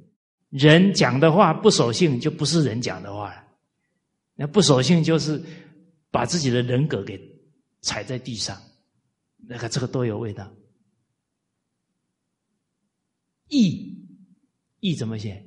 [0.49, 3.45] 人讲的话不守信，就不是人讲的话了。
[4.35, 5.43] 那不守信就是
[6.11, 7.21] 把自己的人格给
[7.81, 8.61] 踩在地上，
[9.37, 10.51] 那个这个都有味道。
[13.49, 14.09] 义，
[14.81, 15.45] 义怎么写？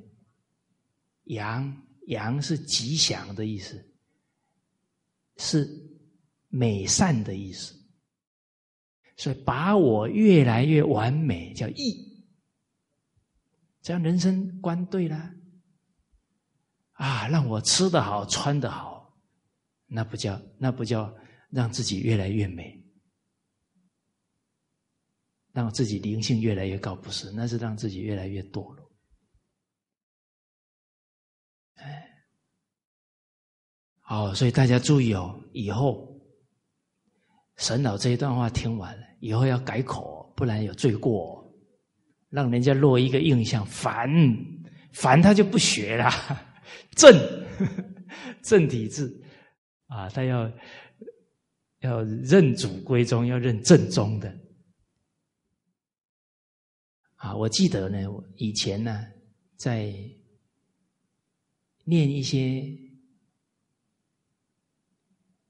[1.24, 3.84] 阳，阳是吉祥的意思，
[5.36, 5.68] 是
[6.48, 7.79] 美善的意思。
[9.20, 12.24] 所以把我越来越完美叫义，
[13.82, 15.30] 这样人生观对了。
[16.92, 19.14] 啊，让我吃得好，穿得好，
[19.84, 21.14] 那不叫那不叫
[21.50, 22.82] 让自己越来越美。
[25.52, 28.90] 让自己灵性越来越高，不是，那是让自己越来越堕落。
[31.74, 32.08] 哎，
[34.00, 36.18] 好，所以大家注意哦，以后
[37.56, 41.48] 沈老这一段话听完了，以后要改口，不然有罪过，
[42.28, 44.10] 让人家落一个印象，烦
[44.92, 46.10] 烦他就不学了。
[46.96, 47.14] 正
[48.42, 49.22] 正体字
[49.86, 50.50] 啊，他要
[51.80, 54.34] 要认祖归宗，要认正宗的。
[57.16, 57.98] 啊，我记得呢，
[58.36, 59.06] 以前呢，
[59.56, 59.92] 在
[61.84, 62.64] 念一些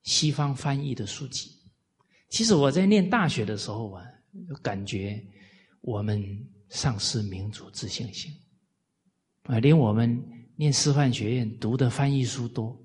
[0.02, 1.59] 西方翻译的书籍。
[2.30, 4.02] 其实我在念大学的时候啊，
[4.62, 5.22] 感觉
[5.82, 6.24] 我们
[6.70, 8.32] 丧失民族自信心
[9.42, 10.18] 啊，连我们
[10.56, 12.80] 念师范学院读的翻译书多。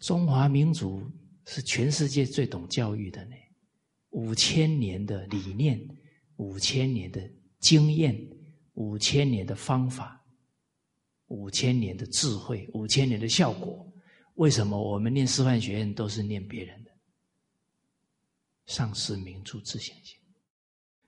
[0.00, 1.02] 中华民族
[1.46, 3.34] 是全世界最懂教育的呢，
[4.10, 5.80] 五千年的理念。
[6.38, 7.26] 五千年的
[7.60, 8.14] 经验，
[8.74, 10.22] 五千年的方法，
[11.28, 13.90] 五千年的智慧，五千年的效果，
[14.34, 16.84] 为什么我们念师范学院都是念别人
[18.66, 18.72] 的？
[18.72, 20.18] 丧失民族自信心。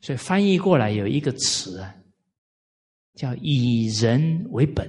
[0.01, 1.95] 所以翻译过来有一个词啊，
[3.15, 4.89] 叫以人为本。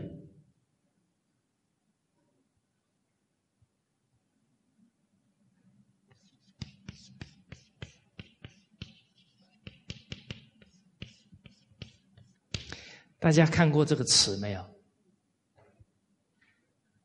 [13.21, 14.79] 大家看过这个词没有？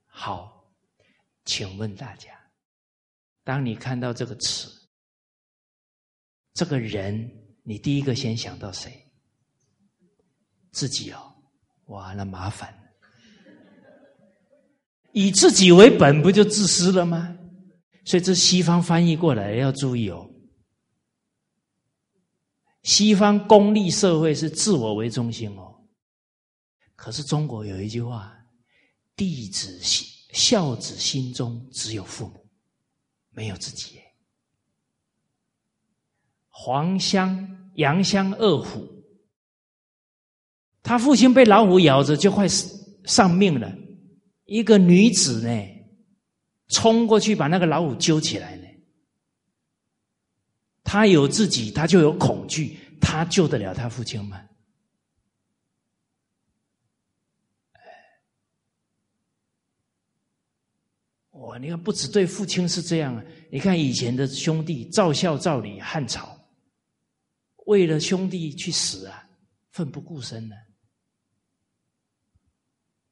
[0.06, 0.72] 好，
[1.44, 2.38] 请问大家，
[3.42, 4.84] 当你看到这个词，
[6.55, 7.30] 这个人，
[7.64, 8.92] 你第一个先想到谁？
[10.70, 11.34] 自己哦，
[11.86, 12.72] 哇，那麻烦
[15.12, 17.36] 以自己为本，不就自私了吗？
[18.05, 20.30] 所以这西方翻译过来要注意哦。
[22.82, 25.74] 西方功利社会是自我为中心哦。
[26.96, 28.36] 可是中国有一句话
[29.16, 32.46] ：“弟子心孝子心中只有父母，
[33.30, 33.98] 没有自己。”
[36.57, 38.88] 黄香、杨香二虎，
[40.84, 42.46] 他父亲被老虎咬着就快
[43.05, 43.76] 丧命了，
[44.44, 45.68] 一个女子呢，
[46.68, 48.68] 冲过去把那个老虎揪起来呢。
[50.84, 54.40] 他有自己，他就有恐惧，他救得了他父亲吗？
[61.32, 61.59] 哇！
[61.59, 63.24] 你看，不止对父亲是这样啊！
[63.50, 66.34] 你看以前的兄弟，赵孝、赵李、汉朝，
[67.66, 69.28] 为了兄弟去死啊，
[69.70, 70.56] 奋不顾身呢。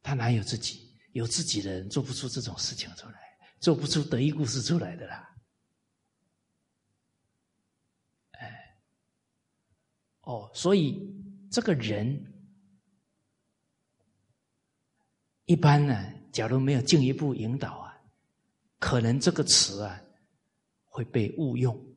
[0.02, 0.90] 他哪有自己？
[1.12, 3.20] 有自己的人做不出这种事情出来，
[3.60, 5.36] 做不出得意故事出来的啦。
[8.30, 8.78] 哎，
[10.22, 10.98] 哦，所以
[11.50, 12.32] 这个人
[15.44, 17.94] 一般呢，假如没有进一步引导啊，
[18.78, 20.02] 可能这个词啊
[20.86, 21.91] 会被误用。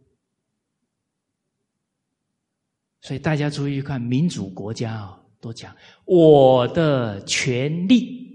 [3.06, 5.72] 所以大家注意看，民主国家啊，都讲
[6.06, 8.34] 我的权利。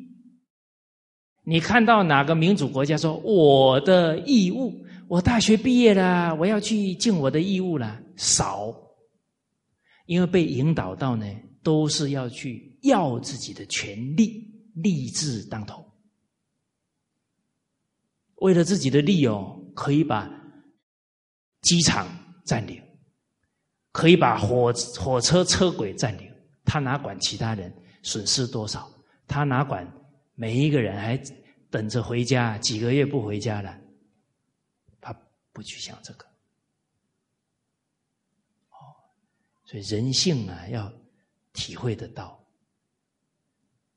[1.42, 4.72] 你看到哪个民主国家说我的义务？
[5.08, 8.00] 我大学毕业了，我要去尽我的义务了。
[8.14, 8.72] 少，
[10.06, 11.26] 因为被引导到呢，
[11.64, 15.84] 都是要去要自己的权利，立志当头。
[18.36, 20.30] 为了自己的利哦，可以把
[21.62, 22.06] 机场
[22.44, 22.80] 占领，
[23.92, 26.30] 可以把火火车车轨占领。
[26.64, 28.88] 他哪管其他人损失多少？
[29.26, 29.86] 他哪管
[30.34, 31.16] 每一个人还
[31.70, 32.56] 等着回家？
[32.58, 33.76] 几个月不回家了？
[35.00, 35.12] 他
[35.52, 36.24] 不去想这个，
[38.68, 38.94] 哦，
[39.64, 40.92] 所以人性啊，要
[41.52, 42.38] 体会得到。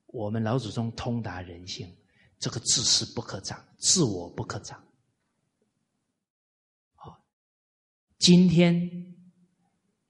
[0.07, 1.95] 我们老祖宗通达人性，
[2.39, 4.83] 这个自私不可长，自我不可长。
[6.95, 7.23] 好，
[8.17, 9.12] 今天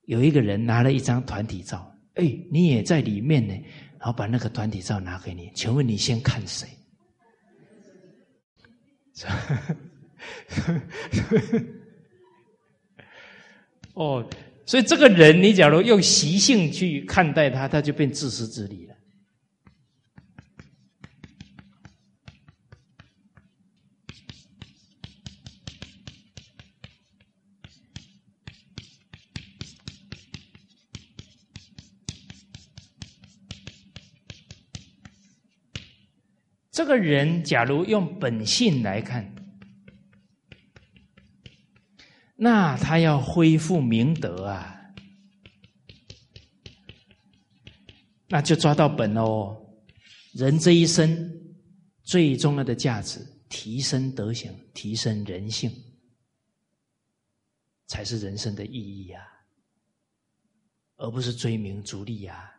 [0.06, 3.54] 有一个人拿了一张团体照，哎，你也在里面呢，
[3.98, 6.68] 然后把那个团体照拿给你，请问你先看谁？
[13.94, 14.28] 哦，
[14.66, 18.93] 所以这个人，你假如用习性去看待他，他就变自私自利了。
[36.74, 39.32] 这个人，假如用本性来看。
[42.36, 44.76] 那他要恢复明德啊，
[48.28, 49.56] 那就抓到本哦。
[50.34, 51.32] 人这一生
[52.02, 53.20] 最重要的价值，
[53.50, 55.72] 提升德行，提升人性，
[57.86, 59.22] 才是人生的意义啊，
[60.98, 62.52] 而不是追名逐利啊，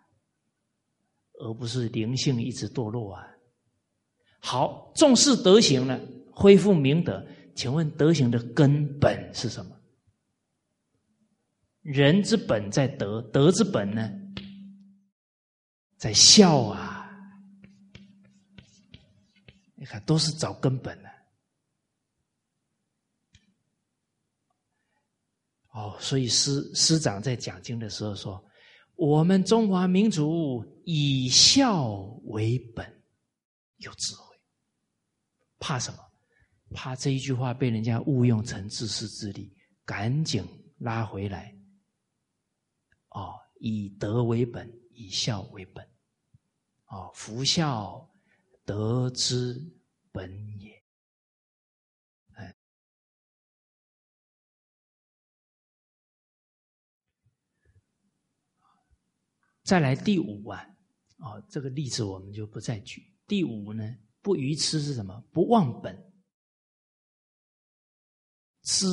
[1.40, 3.26] 而不是灵性一直堕落啊。
[4.46, 5.98] 好，重视德行了，
[6.30, 7.26] 恢复明德。
[7.56, 9.74] 请问德行的根本是什么？
[11.80, 14.10] 人之本在德，德之本呢，
[15.96, 17.10] 在孝啊！
[19.76, 21.08] 你看，都是找根本的。
[25.70, 28.44] 哦，所以师师长在讲经的时候说
[28.94, 31.92] ：“我们中华民族以孝
[32.24, 32.86] 为本，
[33.78, 34.33] 有智慧，
[35.64, 35.98] 怕什么？”
[36.76, 40.44] 怕这一句话被人家误用成自私自利，赶紧
[40.78, 41.56] 拉回来。
[43.10, 45.88] 哦，以德为本，以孝为本。
[46.86, 48.12] 哦，福孝
[48.64, 49.54] 德之
[50.10, 50.30] 本
[50.60, 50.84] 也。
[52.32, 52.56] 哎，
[59.62, 60.66] 再来第五啊，
[61.18, 63.14] 哦，这个例子我们就不再举。
[63.26, 65.20] 第五呢，不愚痴是什么？
[65.30, 66.12] 不忘本。
[68.62, 68.86] 知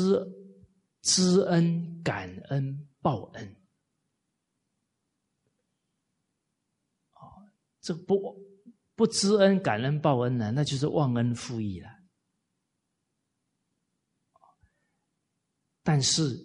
[1.01, 3.47] 知恩、感恩、报恩，
[7.13, 7.49] 哦，
[7.79, 8.37] 这不
[8.95, 11.89] 不知恩、感恩、报恩呢，那就是忘恩负义了。
[15.81, 16.37] 但是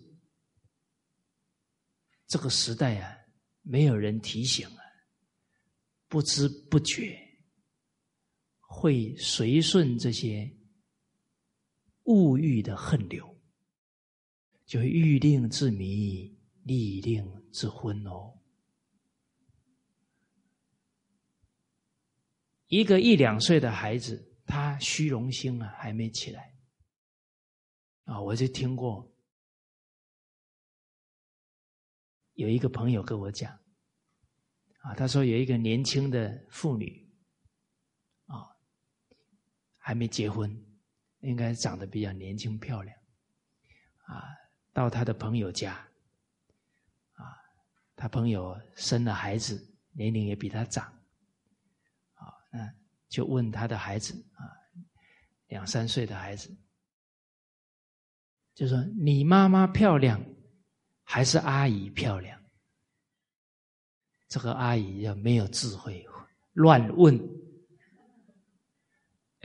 [2.28, 3.18] 这个时代啊，
[3.62, 4.82] 没有人提醒啊，
[6.06, 7.25] 不知不觉
[8.76, 10.52] 会随顺这些。
[12.04, 13.36] 物欲的横流，
[14.64, 18.32] 就欲令自迷，利令自昏哦。
[22.68, 26.54] 一个一两岁的孩子，他虚荣心啊还没起来
[28.04, 28.20] 啊！
[28.20, 29.12] 我就听过
[32.34, 33.52] 有一个朋友跟我讲
[34.78, 37.05] 啊，他说有一个年轻的妇女，
[39.86, 40.50] 还没结婚。
[41.20, 42.96] 应该长得比较年轻漂亮，
[44.04, 44.26] 啊，
[44.72, 45.74] 到他的朋友家，
[47.14, 47.22] 啊，
[47.94, 49.56] 他朋友生了孩子，
[49.92, 50.84] 年龄也比他长，
[52.14, 52.72] 啊，那
[53.08, 54.42] 就问他的孩子啊，
[55.46, 56.54] 两三岁的孩子，
[58.54, 60.20] 就说你妈妈漂亮
[61.04, 62.40] 还是阿姨漂亮？
[64.28, 66.04] 这个阿姨要没有智慧，
[66.52, 67.45] 乱问。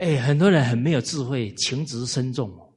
[0.02, 2.74] 哎，很多人很没有智慧，情直深重哦。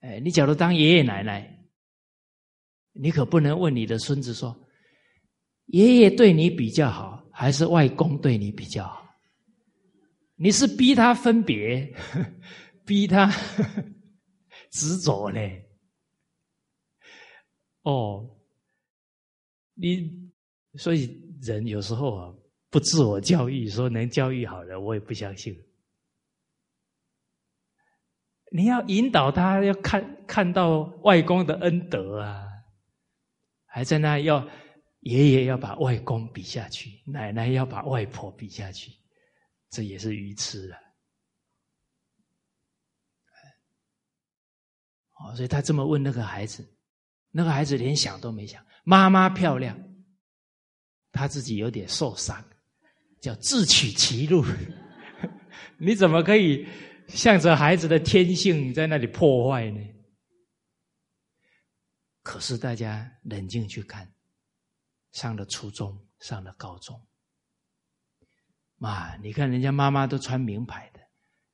[0.00, 1.66] 哎，你假如当爷爷奶奶，
[2.92, 4.68] 你可不能问你的孙子说
[5.72, 9.16] ：“爷爷对你比较好，还是外公对你比较好？”
[10.36, 11.90] 你是逼他分别，
[12.84, 13.32] 逼他
[14.70, 15.66] 执着嘞。
[17.84, 18.38] 哦，
[19.72, 20.30] 你
[20.74, 22.34] 所以人有时候啊，
[22.72, 25.54] 不自我教育，说能教育好人，我也不相信。
[28.50, 32.48] 你要引导他，要看看到外公的恩德啊，
[33.66, 34.48] 还在那要
[35.00, 38.90] 爷爷要把外公比下去，奶奶要把外婆比下去，
[39.68, 40.80] 这也是愚痴啊！
[45.18, 46.66] 哦，所以他这么问那个孩子，
[47.30, 49.78] 那个孩子连想都没想，妈妈漂亮，
[51.10, 52.42] 他自己有点受伤，
[53.22, 54.44] 叫自取其辱。
[55.80, 56.68] 你怎么可以？
[57.08, 59.80] 向着孩子的天性在那里破坏呢？
[62.22, 64.10] 可是大家冷静去看，
[65.10, 66.98] 上了初中，上了高中，
[68.76, 71.00] 妈，你看人家妈妈都穿名牌的，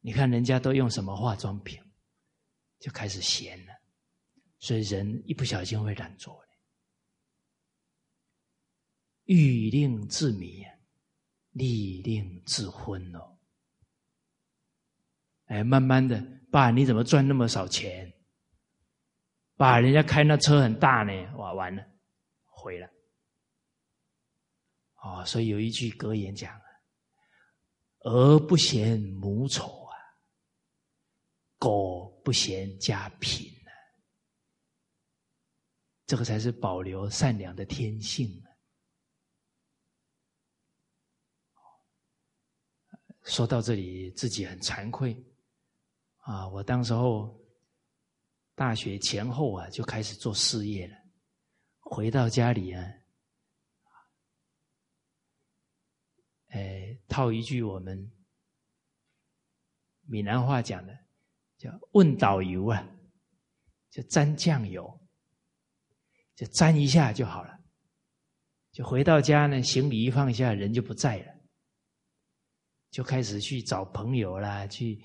[0.01, 1.81] 你看人家都用什么化妆品，
[2.79, 3.73] 就开始闲了。
[4.61, 6.49] 所以人一不小心会懒惰的。
[9.25, 10.65] 欲令自迷，
[11.59, 13.37] 利令自昏哦。
[15.47, 18.11] 哎，慢慢的，爸，你怎么赚那么少钱？
[19.57, 21.85] 爸，人家开那车很大呢，哇，完了，
[22.45, 22.89] 毁了。
[25.03, 26.59] 哦，所以有一句格言讲
[28.05, 29.97] ：“儿不嫌母丑啊，
[31.59, 33.71] 狗不嫌家贫啊。”
[36.07, 38.48] 这个才是保留善良的天性啊。
[43.29, 45.15] 说到这里，自己很惭愧。
[46.17, 47.39] 啊，我当时候
[48.55, 50.97] 大学前后啊，就开始做事业了。
[51.81, 52.85] 回到家里啊，
[56.49, 58.11] 哎，套一句我们
[60.07, 60.99] 闽南话讲的，
[61.59, 62.91] 叫“问导游”啊，
[63.91, 65.01] 就沾酱油，
[66.35, 67.59] 就沾一下就好了。
[68.73, 71.38] 就回到家呢，行李一放下，人就不在了，
[72.99, 75.01] 就开始去找朋友啦，去。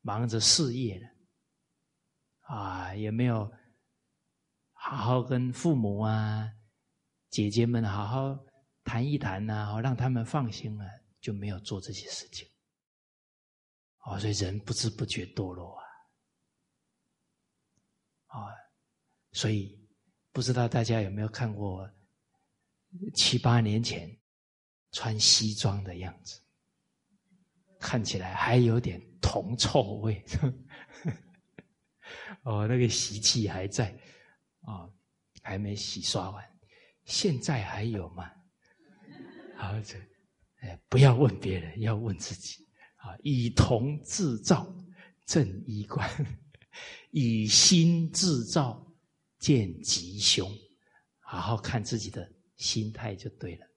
[0.00, 1.08] 忙着事业了，
[2.54, 3.50] 啊，也没有
[4.72, 6.48] 好好跟父母啊、
[7.30, 8.38] 姐姐们好好
[8.84, 10.86] 谈一谈呐，让他们放心啊，
[11.20, 12.48] 就没有做这些事情。
[14.04, 15.84] 哦，所以人不知不觉堕落啊，
[18.28, 18.54] 啊，
[19.32, 19.76] 所以
[20.32, 21.90] 不知道大家有没有看过
[23.14, 24.08] 七八年前
[24.92, 26.40] 穿西装的样子，
[27.80, 29.00] 看起来还有点。
[29.20, 30.24] 铜臭味，
[32.42, 33.94] 哦，那个习气还在，
[34.60, 34.88] 啊，
[35.42, 36.42] 还没洗刷完，
[37.04, 38.30] 现在还有吗？
[39.56, 39.98] 好，这，
[40.60, 43.14] 哎，不要问别人，要问自己啊！
[43.22, 44.72] 以铜制造
[45.26, 46.08] 正衣冠，
[47.10, 48.86] 以心制造
[49.40, 50.50] 见吉凶，
[51.20, 53.67] 好好看自己的心态就对了。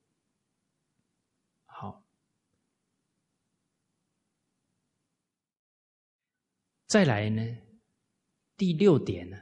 [6.92, 7.42] 再来呢，
[8.54, 9.38] 第六点呢，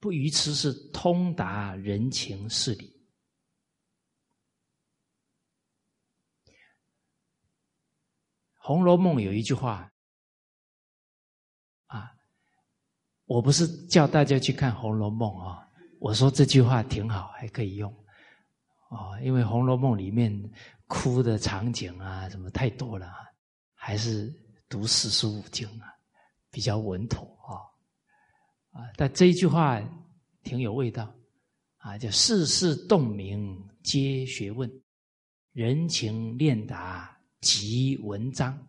[0.00, 2.88] 不愚痴是通达人情事理。
[8.56, 9.88] 《红楼梦》有一句话
[11.86, 12.12] 啊，
[13.24, 15.70] 我不是叫大家去看《红楼梦》啊，
[16.00, 17.88] 我说这句话挺好，还可以用
[18.90, 20.36] 哦，因为《红楼梦》里面
[20.88, 23.08] 哭的场景啊，什么太多了，
[23.76, 24.34] 还是。
[24.68, 25.94] 读四书五经啊，
[26.50, 28.92] 比较稳妥啊啊！
[28.96, 29.80] 但这一句话
[30.42, 31.14] 挺有味道
[31.78, 34.70] 啊，叫“世事洞明皆学问，
[35.52, 38.66] 人情练达即文章”。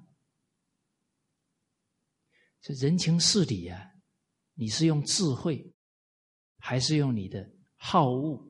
[2.61, 3.91] 这人情事理啊，
[4.53, 5.73] 你是用智慧，
[6.57, 8.41] 还是用你的好恶，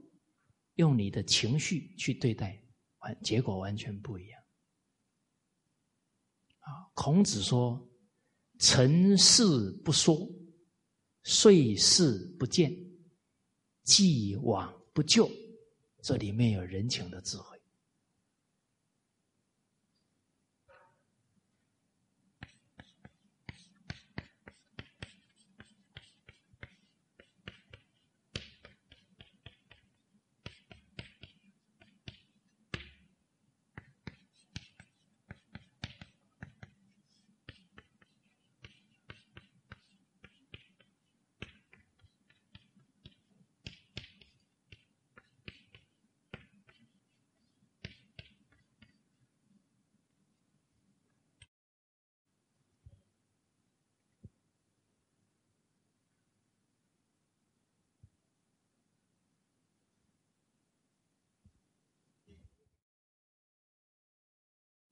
[0.76, 2.62] 用你的情绪去对待，
[3.00, 4.39] 完结果完全不一样。
[6.94, 7.80] 孔子说
[8.60, 9.44] ：“成事
[9.84, 10.30] 不说，
[11.24, 12.74] 遂事不见，
[13.84, 15.30] 既往不咎。”
[16.02, 17.59] 这里面有人情的智慧。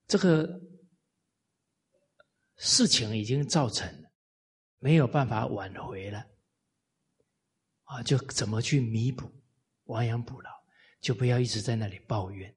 [0.08, 0.60] 这个
[2.56, 4.10] 事情已经造成了，
[4.78, 6.26] 没有办法挽回了，
[7.84, 9.30] 啊，就怎么去弥补、
[9.84, 10.50] 亡羊补牢，
[11.00, 12.50] 就不要一直在那里抱怨。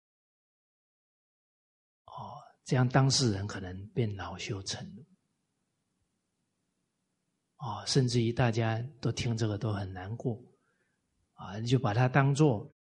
[2.05, 5.05] 哦，这样当事人可能变恼羞成怒。
[7.57, 10.41] 哦，甚至于大家都听这个都很难过，
[11.33, 12.73] 啊，你就把它当做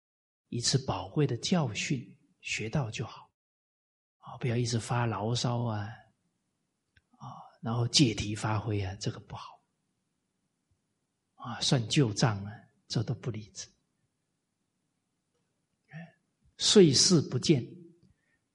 [0.49, 3.30] 一次宝贵的教训，学到就好，
[4.21, 5.89] 啊，不要一直发牢骚啊，
[7.19, 7.27] 啊，
[7.61, 9.61] 然后借题发挥啊，这个不好，
[11.35, 12.53] 啊，算旧账啊，
[12.89, 13.69] 这都不理智。
[16.63, 17.67] 睡事不见，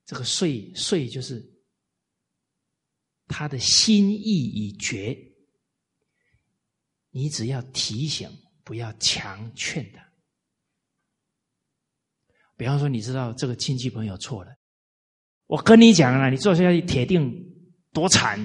[0.05, 1.43] 这个睡睡就是
[3.25, 5.17] 他的心意已决。
[7.09, 8.29] 你只要提醒，
[8.63, 10.07] 不要强劝他。
[12.55, 14.55] 比方说，你知道这个亲戚朋友错了，
[15.47, 17.31] 我跟你讲了，你做下去铁定
[17.91, 18.39] 多惨。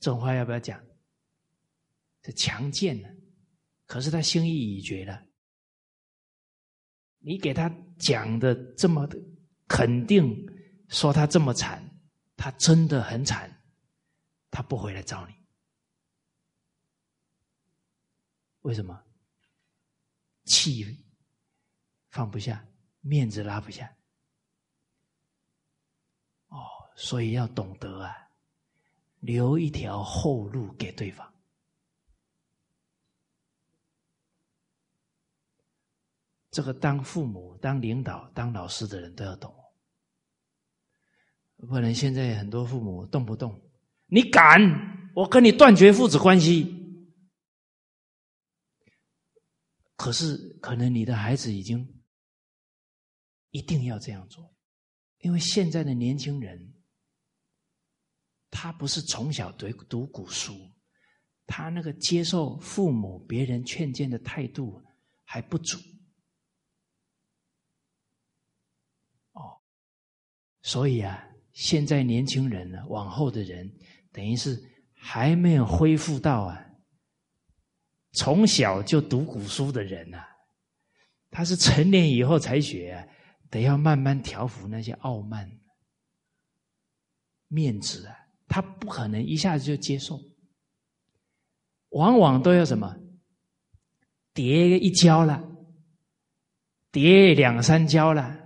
[0.00, 0.80] 这种话要不要讲？
[2.20, 3.08] 这强健了，
[3.86, 5.24] 可是他心意已决了。
[7.20, 9.08] 你给他讲的这么
[9.66, 10.46] 肯定，
[10.88, 11.82] 说他这么惨，
[12.36, 13.50] 他真的很惨，
[14.50, 15.34] 他不回来找你。
[18.60, 19.02] 为什么？
[20.44, 20.84] 气
[22.10, 22.66] 放不下，
[23.00, 23.94] 面子拉不下。
[26.48, 26.58] 哦，
[27.00, 28.12] 所以要懂得啊，
[29.20, 31.32] 留一条后路给对方。
[36.50, 39.54] 这个当父母、当领导、当老师的人都要懂，
[41.58, 43.62] 不然现在很多父母动不动，
[44.06, 44.58] 你敢，
[45.14, 46.74] 我跟你断绝父子关系。
[49.94, 52.02] 可是，可能你的孩子已经
[53.50, 54.52] 一定要这样做，
[55.18, 56.74] 因为现在的年轻人，
[58.50, 60.54] 他不是从小读读古书，
[61.46, 64.82] 他那个接受父母、别人劝谏的态度
[65.24, 65.78] 还不足。
[69.32, 69.60] 哦，
[70.62, 73.70] 所以啊，现在年轻人呢，往后的人，
[74.12, 74.58] 等于是
[74.94, 76.64] 还没有恢复到啊。
[78.12, 80.24] 从小就读古书的人呐，
[81.30, 83.06] 他是成年以后才学，
[83.50, 85.60] 得要慢慢调服那些傲慢、
[87.48, 88.16] 面子啊，
[88.48, 90.18] 他不可能一下子就接受，
[91.90, 92.96] 往往都要什么
[94.32, 95.42] 跌一跤了，
[96.90, 98.38] 跌两三跤了，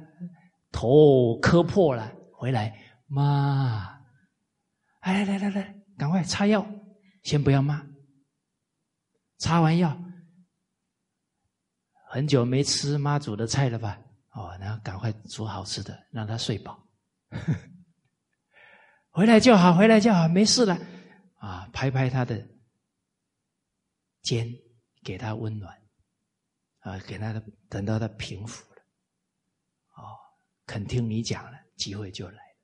[0.73, 2.77] 头磕破了，回来
[3.07, 4.01] 妈，
[5.03, 6.66] 来来来来，赶快擦药，
[7.23, 7.87] 先不要骂。
[9.39, 10.01] 擦完药，
[12.09, 14.01] 很久没吃妈煮的菜了吧？
[14.31, 16.81] 哦，然后赶快煮好吃的，让他睡饱。
[19.12, 20.76] 回来就好，回来就好，没事了。
[21.36, 22.48] 啊，拍拍他的
[24.22, 24.51] 肩，
[25.05, 25.80] 给他温暖。
[26.78, 28.82] 啊，给他的，等到他平复了，
[29.97, 30.18] 哦，
[30.66, 32.56] 肯听你讲了，机会就来了。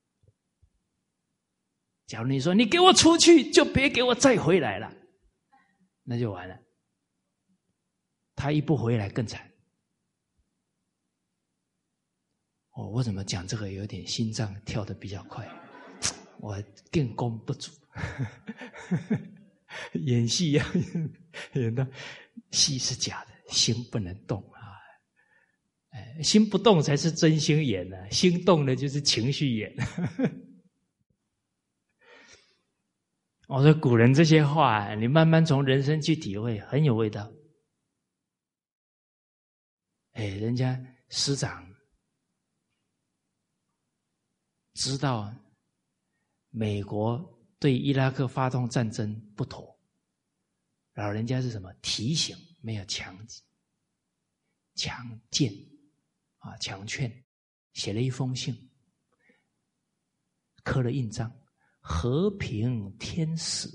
[2.06, 4.92] 假如你说你给我出去，就别给我再回来了，
[6.02, 6.58] 那就完了。
[8.34, 9.48] 他一不回来更惨。
[12.70, 15.46] 哦，我怎么讲这个有点心脏跳的比较快？
[16.40, 16.60] 我
[16.90, 17.70] 定功不足，
[19.94, 20.64] 演戏要
[21.54, 21.86] 演的
[22.50, 24.58] 戏是假的，心不能动啊！
[25.90, 29.74] 哎，心不动才是真心演呢，心动了就是情绪演。
[33.48, 37.32] 我说古人这些话，你慢慢从人生去体会，很有味道。
[40.12, 40.78] 哎，人家
[41.08, 41.66] 师长
[44.74, 45.34] 知道
[46.50, 49.78] 美国对伊拉克发动战争不妥，
[50.94, 51.72] 老人家是什么？
[51.82, 52.36] 提醒？
[52.60, 53.16] 没有强
[54.74, 55.52] 强谏
[56.38, 57.24] 啊，强劝，
[57.72, 58.70] 写了一封信，
[60.64, 61.32] 刻了印章，
[61.80, 63.68] 和平天使，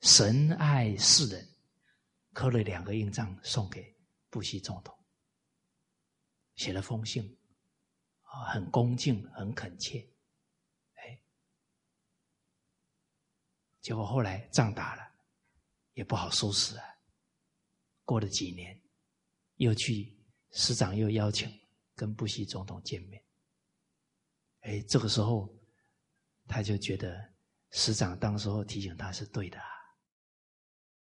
[0.00, 1.48] 神爱世人，
[2.32, 3.96] 刻了两个印章送给。
[4.28, 4.94] 布希总统。
[6.56, 7.38] 写了封信，
[8.22, 10.00] 啊，很恭敬，很恳切，
[10.94, 11.22] 哎，
[13.86, 15.08] 结果后来仗打了，
[15.92, 16.84] 也不好收拾啊。
[18.04, 18.76] 过了几年，
[19.58, 20.12] 又去
[20.50, 21.48] 师长又邀请
[21.94, 23.22] 跟布希总统见面，
[24.62, 25.48] 哎，这个时候
[26.48, 27.32] 他就觉得
[27.70, 29.68] 师长当时候提醒他是对的啊。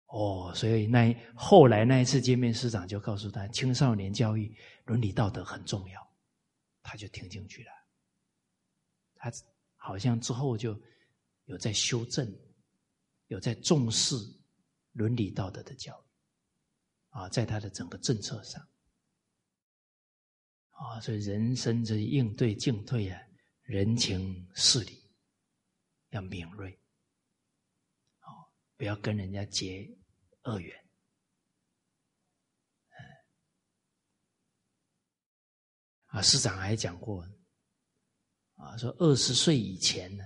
[0.06, 6.10] 哦，所以那后来那一次见面，师长就告诉他，青少年教育伦理道德很重要。
[6.82, 7.70] 他就听进去了。
[9.16, 9.30] 他
[9.76, 10.74] 好像之后就
[11.44, 12.34] 有在修正，
[13.26, 14.14] 有在重视
[14.92, 16.06] 伦理道德的教育
[17.10, 18.66] 啊，在他的整个政策上
[20.70, 23.20] 啊，所以人生这应对进退啊，
[23.62, 25.10] 人情事理
[26.10, 26.72] 要敏锐，
[28.20, 29.88] 哦，不要跟人家结
[30.42, 30.82] 恶缘。
[36.06, 37.22] 啊，师长还讲过，
[38.56, 40.22] 啊，说二十岁以前呢，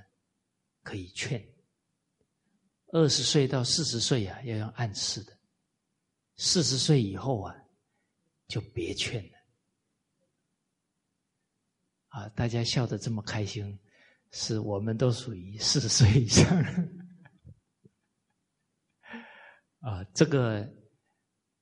[0.83, 1.41] 可以劝；
[2.93, 5.33] 二十岁到四十岁啊，要用暗示的；
[6.37, 7.55] 四十岁以后啊，
[8.49, 9.39] 就别劝了。
[12.09, 13.79] 啊，大家笑得这么开心，
[14.31, 16.47] 是我们都属于四十岁以上。
[19.81, 20.67] 啊，这个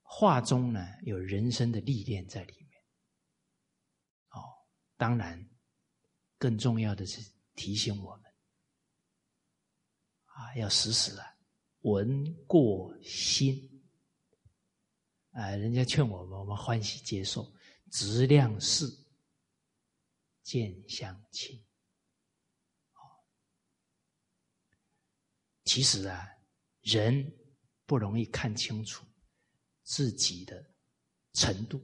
[0.02, 2.80] 话中呢，有人生的历练在里面。
[4.30, 4.40] 哦
[4.96, 5.48] 当然，
[6.38, 7.20] 更重要的是
[7.54, 8.16] 提醒我
[10.34, 11.36] 啊，要时时啊
[11.80, 13.82] 闻过心
[15.30, 17.52] 啊，人家劝我们，我们欢喜接受，
[17.90, 18.86] 质量是
[20.42, 21.60] 见相亲。
[25.64, 26.28] 其实啊，
[26.82, 27.34] 人
[27.86, 29.04] 不容易看清楚
[29.82, 30.62] 自己的
[31.32, 31.82] 程度。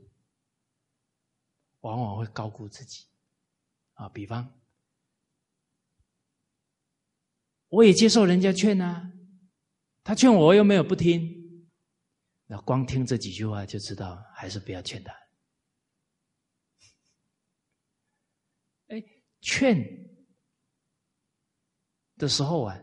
[1.81, 3.07] 往往会高估自己，
[3.95, 4.60] 啊，比方，
[7.71, 9.11] 我也接受人家劝啊，
[10.05, 11.69] 他劝我又没有不听，
[12.47, 15.13] 那光听这几句话就知道，还是不要劝他。
[18.89, 19.03] 哎，
[19.41, 19.83] 劝
[22.17, 22.79] 的时候啊，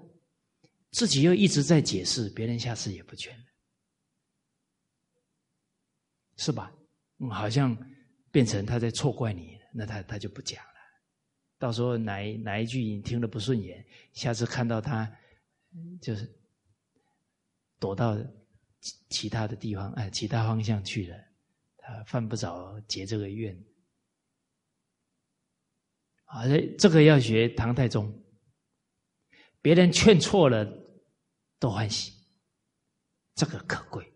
[0.92, 3.46] 自己又一直在解释，别人下次也不劝了，
[6.38, 6.74] 是吧？
[7.20, 7.78] 嗯，好像。
[8.30, 10.77] 变成他在错怪你，那他他就不讲了。
[11.58, 15.12] 到时候哪哪一句你听了不顺眼，下次看到他
[16.02, 16.40] 就是
[17.80, 18.18] 躲到
[19.10, 21.18] 其他的地方，哎，其他方向去了，
[21.78, 23.58] 他犯不着结这个怨。
[26.26, 28.24] 啊，这这个要学唐太宗，
[29.62, 30.66] 别人劝错了
[31.58, 32.14] 都欢喜，
[33.34, 34.14] 这个可贵。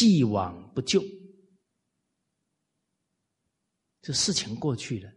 [0.00, 0.98] 既往不咎，
[4.00, 5.12] 这事情过去了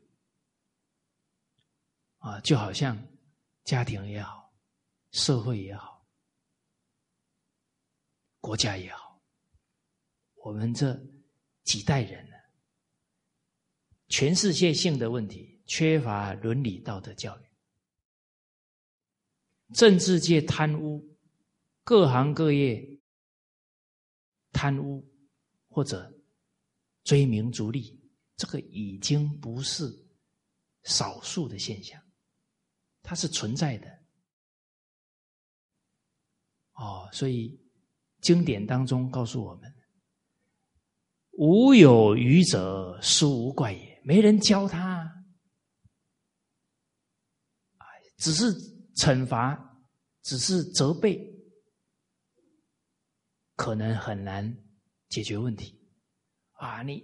[2.18, 3.02] 啊，就好像
[3.64, 4.54] 家庭也好，
[5.12, 6.06] 社会也好，
[8.42, 9.24] 国家也好，
[10.34, 10.94] 我们这
[11.64, 12.36] 几代人呢，
[14.10, 17.46] 全世界性的问题，缺乏伦理道德教育，
[19.74, 21.18] 政治界贪污，
[21.86, 22.93] 各行各业。
[24.54, 25.04] 贪污
[25.68, 26.10] 或者
[27.04, 28.00] 追名逐利，
[28.38, 29.92] 这个已经不是
[30.84, 32.02] 少数的现象，
[33.02, 34.04] 它是存在的。
[36.76, 37.60] 哦，所以
[38.22, 39.74] 经典当中告诉我们
[41.38, 45.10] ：“无有愚者，殊无怪也。”没人教他，
[48.18, 48.54] 只是
[48.96, 49.80] 惩罚，
[50.22, 51.33] 只是责备。
[53.56, 54.58] 可能很难
[55.10, 55.80] 解决问题
[56.54, 56.82] 啊！
[56.82, 57.04] 你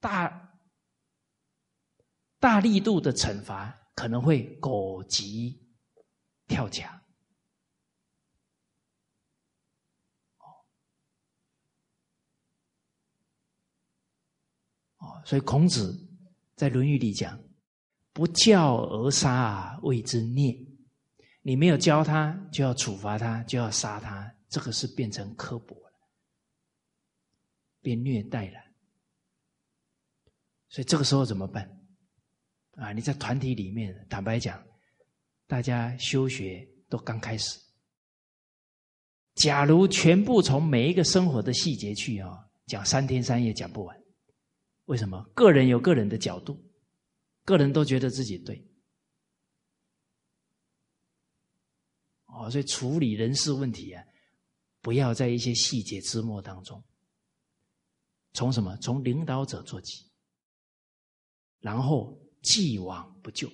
[0.00, 0.56] 大
[2.38, 5.60] 大力度的惩罚可能会狗急
[6.46, 7.02] 跳墙
[14.98, 15.98] 哦，所以孔子
[16.54, 17.36] 在《论语》里讲
[18.14, 20.56] ：“不教而杀，谓之孽。”
[21.42, 25.87] 你没有教他，就要处罚他，就要杀他，这个是变成刻薄。
[27.80, 28.60] 被虐待了，
[30.68, 31.68] 所以这个时候怎么办？
[32.72, 34.64] 啊，你在团体里面，坦白讲，
[35.46, 37.58] 大家修学都刚开始。
[39.34, 43.96] 假如全部从每一个生活的细节去啊，讲三天三夜讲不完。
[44.86, 45.22] 为什么？
[45.34, 46.60] 个人有个人的角度，
[47.44, 48.66] 个人都觉得自己对。
[52.26, 54.04] 哦，所以处理人事问题啊，
[54.80, 56.82] 不要在一些细节之末当中。
[58.32, 58.76] 从什么？
[58.76, 60.10] 从领导者做起，
[61.58, 63.50] 然后既往不咎。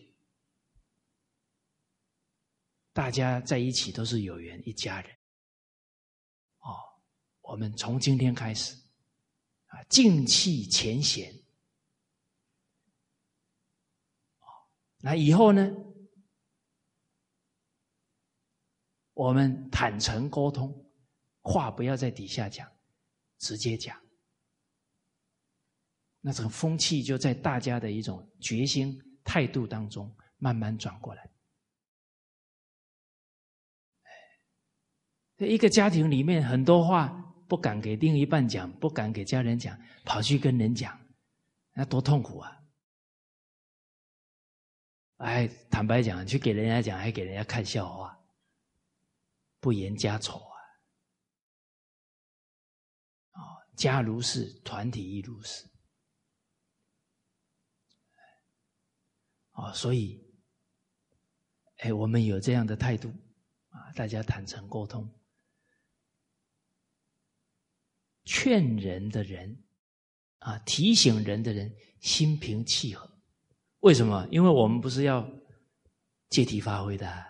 [2.92, 5.10] 大家在一起都是有缘一家人。
[6.58, 6.76] 哦，
[7.40, 8.74] 我们从今天开始，
[9.66, 11.34] 啊，静气前嫌。
[14.98, 15.70] 那以后呢？
[19.12, 20.90] 我们坦诚沟通，
[21.40, 22.68] 话不要在底下讲，
[23.38, 24.03] 直接讲。
[26.26, 31.30] 那这个风气就在大家的一种决心态度当中慢慢转过来。
[35.36, 37.08] 一个家庭里面很多话
[37.46, 40.98] 不敢给另一半讲，不敢给家人讲，跑去跟人讲，
[41.74, 42.58] 那多痛苦啊！
[45.18, 48.18] 哎，坦白讲，去给人家讲，还给人家看笑话，
[49.60, 50.56] 不言家丑啊！
[53.32, 55.68] 哦，家如是，团体亦如是。
[59.54, 60.20] 啊，所以，
[61.78, 63.08] 哎，我们有这样的态度
[63.70, 65.08] 啊，大家坦诚沟通，
[68.24, 69.64] 劝人的人
[70.40, 73.10] 啊，提醒人的人心平气和。
[73.80, 74.26] 为什么？
[74.30, 75.28] 因为我们不是要
[76.30, 77.24] 借题发挥的，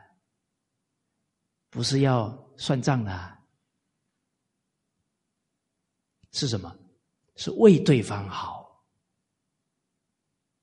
[1.69, 3.39] 不是要算账的，
[6.33, 6.75] 是什么？
[7.37, 8.87] 是为对方好，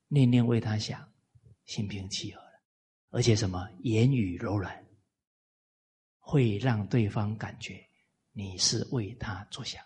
[0.08, 1.11] 念念为他想。
[1.72, 2.62] 心平气和了，
[3.08, 4.86] 而且什么言语柔软，
[6.18, 7.82] 会让对方感觉
[8.32, 9.82] 你是为他着想。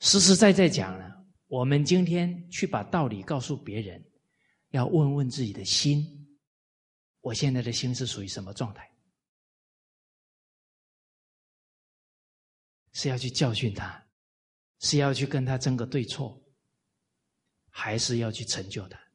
[0.00, 4.04] 实实在在讲了，我们今天去把道理告诉别人，
[4.70, 6.04] 要问问自己的心，
[7.20, 8.90] 我现在的心是属于什么状态？
[12.90, 14.04] 是要去教训他，
[14.80, 16.42] 是要去跟他争个对错，
[17.70, 19.05] 还是要去成就他？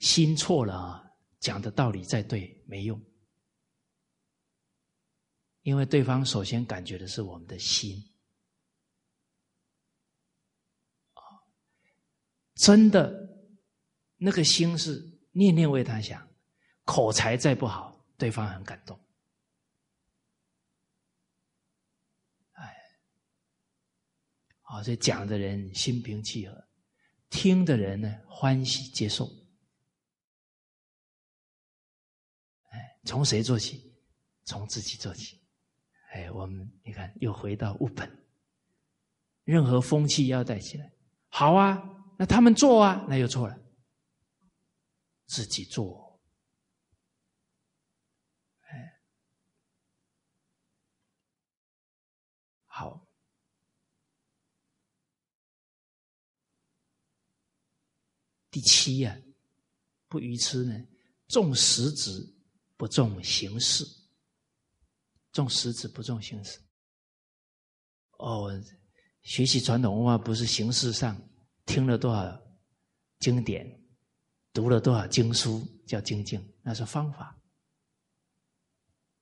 [0.00, 3.00] 心错了啊，讲的道理再对没用，
[5.62, 8.04] 因为对方首先感觉的是我们的心。
[12.54, 13.14] 真的
[14.16, 16.28] 那个心是念念为他想，
[16.84, 18.98] 口才再不好，对方很感动，
[22.52, 22.76] 哎，
[24.60, 26.68] 好，所以讲的人心平气和，
[27.30, 29.39] 听的人呢欢喜接受。
[33.04, 33.92] 从谁做起？
[34.44, 35.40] 从自己做起。
[36.12, 38.10] 哎，我们你看，又回到物本。
[39.44, 40.92] 任何风气要带起来，
[41.28, 41.82] 好啊，
[42.18, 43.58] 那他们做啊，那又错了。
[45.26, 46.20] 自己做，
[48.62, 49.00] 哎，
[52.64, 53.06] 好。
[58.50, 59.16] 第七呀，
[60.08, 60.86] 不愚痴呢，
[61.28, 62.39] 重实质。
[62.80, 63.84] 不重形式，
[65.32, 66.58] 重实质不重形式。
[68.12, 68.50] 哦，
[69.20, 71.14] 学习传统文化不是形式上
[71.66, 72.42] 听了多少
[73.18, 73.70] 经典，
[74.54, 77.38] 读了多少经书叫精进，那是方法。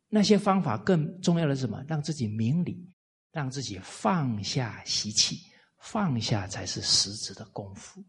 [0.07, 1.83] 那些方法更重要的是什么？
[1.89, 2.89] 让自己明理，
[3.33, 5.41] 让自己放下习气，
[5.81, 8.05] 放下才是实质的功夫。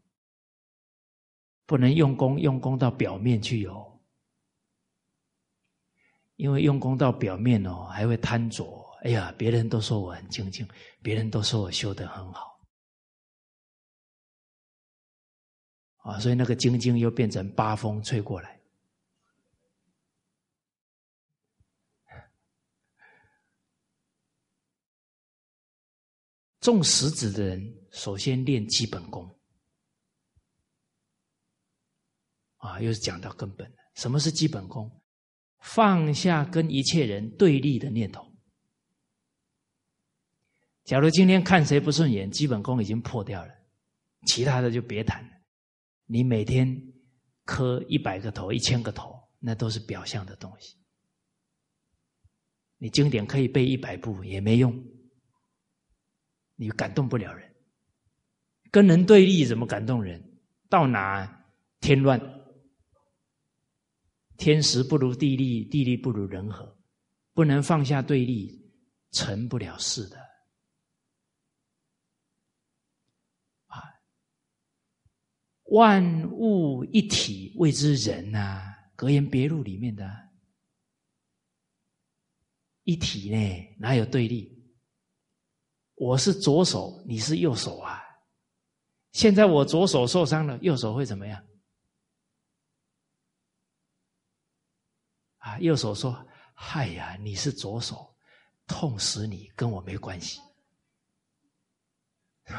[1.65, 3.88] 不能用功，用功到表面去有。
[6.39, 8.65] 因为用功到表面哦，还会贪着。
[9.03, 10.65] 哎呀，别人都说我很精进，
[11.01, 12.57] 别人都说我修得很好，
[15.97, 18.57] 啊，所以那个精进又变成八风吹过来。
[26.61, 29.29] 重实质的人，首先练基本功，
[32.57, 34.89] 啊，又是讲到根本什么是基本功？
[35.59, 38.25] 放下跟一切人对立的念头。
[40.83, 43.53] 假如今天看谁不顺眼，基本功已经破掉了，
[44.25, 45.29] 其他的就别谈了。
[46.05, 46.81] 你每天
[47.45, 50.75] 磕一百个头、一千个头，那都是表象的东西。
[52.77, 54.83] 你经典可以背一百部也没用，
[56.55, 57.53] 你感动不了人。
[58.71, 60.39] 跟人对立怎么感动人？
[60.69, 61.45] 到哪
[61.81, 62.19] 添乱？
[64.39, 66.79] 天时不如地利，地利不如人和，
[67.33, 68.73] 不能放下对立，
[69.11, 70.17] 成不了事的。
[73.67, 73.83] 啊，
[75.65, 78.61] 万物一体谓之人呐，
[78.95, 80.09] 《格言别录》里面的
[82.83, 84.57] 一体呢，哪有对立？
[85.95, 88.01] 我是左手，你是右手啊。
[89.11, 91.45] 现在我左手受伤了，右手会怎么样？
[95.49, 96.13] 啊，右手说
[96.53, 98.15] ：“嗨呀，你是左手，
[98.67, 100.39] 痛死你，跟我没关系。”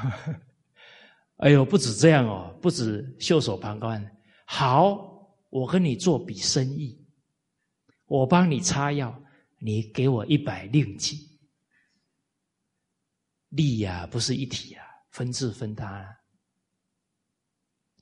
[1.38, 4.04] 哎呦，不止这样哦，不止袖手旁观。
[4.44, 7.06] 好，我跟你做笔生意，
[8.06, 9.22] 我帮你擦药，
[9.58, 11.38] 你给我一百令吉，
[13.50, 16.08] 力呀不是一体啊，分治分他啊，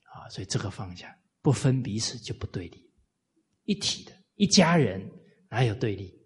[0.05, 2.91] 啊，所以这个放下不分彼此就不对立，
[3.65, 5.01] 一体的一家人
[5.51, 6.17] 哪有对立？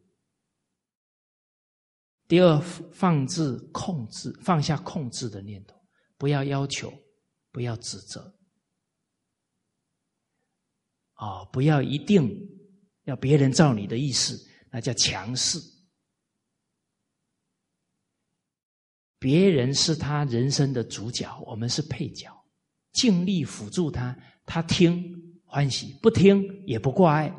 [2.28, 2.58] 第二，
[2.92, 5.76] 放置控制，放下控制的念头，
[6.16, 6.92] 不要要求，
[7.50, 8.38] 不要指责，
[11.14, 12.30] 啊，不要一定
[13.04, 14.38] 要别人照你的意思。
[14.70, 15.58] 那叫强势，
[19.18, 22.34] 别人是他人生的主角，我们是配角，
[22.92, 25.14] 尽力辅助他，他听
[25.44, 27.30] 欢喜，不听也不挂碍，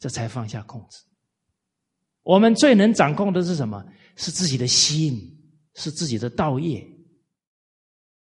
[0.00, 0.98] 这才放下控制。
[2.24, 3.84] 我们最能掌控的是什么？
[4.16, 5.16] 是自己的心，
[5.74, 6.84] 是自己的道业，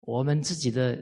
[0.02, 1.02] 我们自己的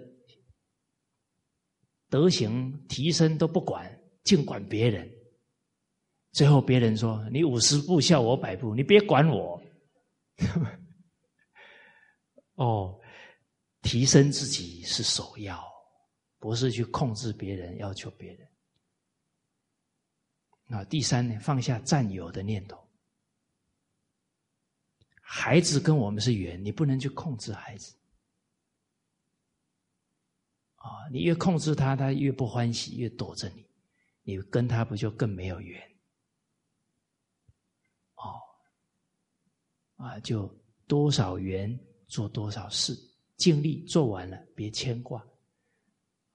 [2.10, 5.11] 德行提升都不管，尽管别人。
[6.31, 9.60] 最后，别人说：“你五十步笑我百步，你别管我。”
[12.56, 12.99] 哦，
[13.81, 15.61] 提升自己是首要，
[16.39, 18.47] 不是去控制别人、要求别人。
[20.69, 22.77] 啊，第三呢，放下占有的念头。
[25.22, 27.95] 孩子跟我们是缘，你不能去控制孩子。
[30.76, 33.65] 啊，你越控制他，他越不欢喜，越躲着你，
[34.23, 35.81] 你跟他不就更没有缘？
[38.15, 38.39] 哦
[39.98, 40.48] 啊，就
[40.85, 41.77] 多少缘
[42.07, 42.95] 做多少事，
[43.35, 45.19] 尽力做完了，别牵挂，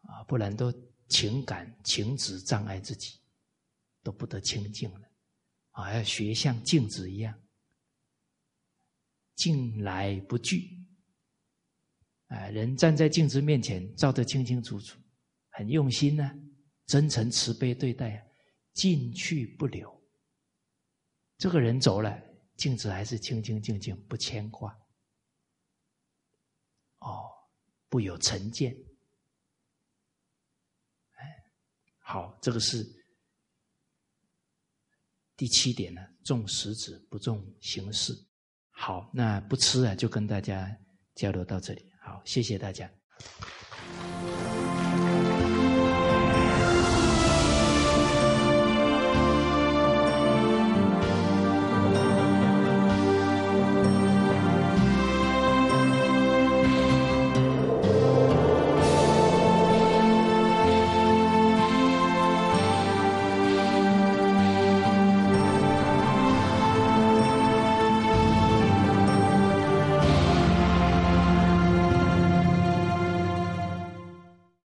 [0.03, 0.71] 啊，不然都
[1.09, 3.19] 情感情执障碍自己，
[4.03, 5.09] 都不得清净了。
[5.71, 7.41] 啊，要学像镜子一样，
[9.35, 10.79] 镜来不惧。
[12.27, 14.99] 啊，人站在镜子面前，照得清清楚楚，
[15.51, 16.31] 很用心呢，
[16.87, 18.27] 真诚慈悲对待，
[18.75, 19.91] 进去不留。
[21.39, 22.31] 这个人走了。
[22.55, 24.71] 镜子还是清清净净，不牵挂。
[26.99, 27.29] 哦，
[27.89, 28.73] 不有成见。
[31.15, 31.45] 哎，
[31.99, 32.87] 好，这个是
[35.43, 38.15] 第七点呢，重实质不重形式。
[38.71, 40.71] 好，那不吃啊，就跟大家
[41.17, 41.85] 交流到这里。
[42.01, 42.89] 好，谢谢大家。